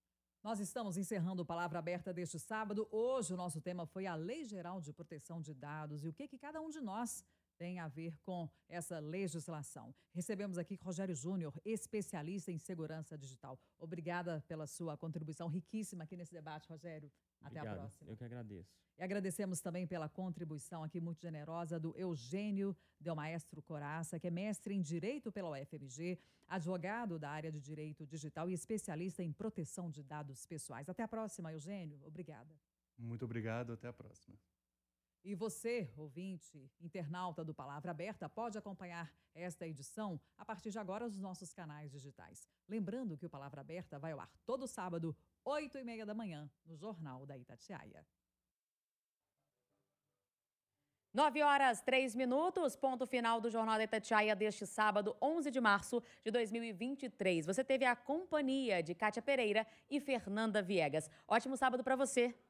Nós 0.44 0.60
estamos 0.60 0.98
encerrando 0.98 1.46
Palavra 1.46 1.78
Aberta 1.78 2.12
deste 2.12 2.40
sábado. 2.40 2.88
Hoje 2.92 3.34
o 3.34 3.38
nosso 3.38 3.62
tema 3.62 3.86
foi 3.86 4.08
a 4.08 4.16
Lei 4.16 4.44
Geral 4.44 4.82
de 4.82 4.92
Proteção 4.92 5.40
de 5.40 5.54
Dados 5.54 6.04
e 6.04 6.08
o 6.08 6.14
que, 6.14 6.28
que 6.28 6.38
cada 6.38 6.60
um 6.60 6.70
de 6.70 6.82
nós 6.82 7.24
tem 7.62 7.78
a 7.78 7.88
ver 7.88 8.18
com 8.24 8.50
essa 8.68 8.98
legislação. 8.98 9.94
Recebemos 10.16 10.58
aqui 10.58 10.80
Rogério 10.82 11.14
Júnior, 11.14 11.54
especialista 11.64 12.52
em 12.52 12.58
segurança 12.58 13.16
digital. 13.16 13.60
Obrigada 13.78 14.44
pela 14.48 14.66
sua 14.66 14.98
contribuição 14.98 15.48
riquíssima 15.48 16.04
aqui 16.04 16.18
nesse 16.18 16.34
debate, 16.34 16.68
Rogério. 16.68 17.12
Até 17.40 17.60
Obrigado. 17.60 17.68
a 17.68 17.80
próxima. 17.82 18.10
Eu 18.10 18.18
que 18.18 18.24
agradeço. 18.24 18.76
E 18.98 19.04
agradecemos 19.04 19.62
também 19.62 19.86
pela 19.86 20.10
contribuição 20.10 20.84
aqui 20.84 21.00
muito 21.00 21.22
generosa 21.22 21.80
do 21.80 21.96
Eugênio 21.96 22.76
Del 23.00 23.16
Maestro 23.16 23.62
Coraça, 23.62 24.20
que 24.20 24.26
é 24.26 24.32
mestre 24.32 24.74
em 24.74 24.82
Direito 24.82 25.32
pela 25.32 25.52
UFMG, 25.52 26.18
advogado 26.48 27.20
da 27.20 27.30
área 27.30 27.52
de 27.52 27.62
Direito 27.62 28.08
Digital 28.08 28.50
e 28.50 28.54
especialista 28.54 29.22
em 29.24 29.32
proteção 29.32 29.88
de 29.92 30.02
dados 30.02 30.48
pessoais. 30.48 30.90
Até 30.90 31.04
a 31.04 31.08
próxima, 31.08 31.54
Eugênio. 31.54 32.02
Obrigada. 32.08 32.56
Muito 32.98 33.24
obrigado, 33.24 33.74
até 33.74 33.88
a 33.88 33.94
próxima. 33.94 34.36
E 35.24 35.36
você, 35.36 35.92
ouvinte, 35.96 36.72
internauta 36.80 37.46
do 37.46 37.54
Palavra 37.54 37.92
Aberta, 37.92 38.28
pode 38.28 38.58
acompanhar 38.58 39.14
esta 39.36 39.68
edição 39.68 40.20
a 40.36 40.44
partir 40.44 40.72
de 40.72 40.80
agora 40.80 41.06
nos 41.06 41.20
nossos 41.20 41.54
canais 41.54 41.92
digitais. 41.92 42.50
Lembrando 42.68 43.16
que 43.16 43.26
o 43.26 43.30
Palavra 43.30 43.62
Aberta 43.62 44.00
vai 44.00 44.14
ao 44.14 44.20
ar 44.20 44.32
todo 44.46 44.68
sábado, 44.68 45.16
8 45.46 45.78
e 45.78 45.84
meia 45.84 46.06
da 46.06 46.16
manhã, 46.16 46.50
no 46.66 46.76
Jornal 46.76 47.26
da 47.26 47.38
Itatiaia. 47.38 48.04
9 51.14 51.44
horas 51.44 51.82
3 51.82 52.16
minutos, 52.16 52.76
ponto 52.76 53.06
final 53.06 53.42
do 53.42 53.50
Jornal 53.50 53.78
da 53.78 53.84
Itatiaia 53.84 54.34
deste 54.34 54.66
sábado, 54.66 55.16
11 55.22 55.52
de 55.52 55.60
março 55.60 56.02
de 56.24 56.32
2023. 56.32 57.46
Você 57.46 57.66
teve 57.66 57.84
a 57.84 57.98
companhia 57.98 58.82
de 58.82 58.96
Kátia 58.96 59.22
Pereira 59.22 59.68
e 59.90 60.00
Fernanda 60.00 60.62
Viegas. 60.62 61.10
Ótimo 61.28 61.58
sábado 61.58 61.84
para 61.84 61.98
você. 61.98 62.34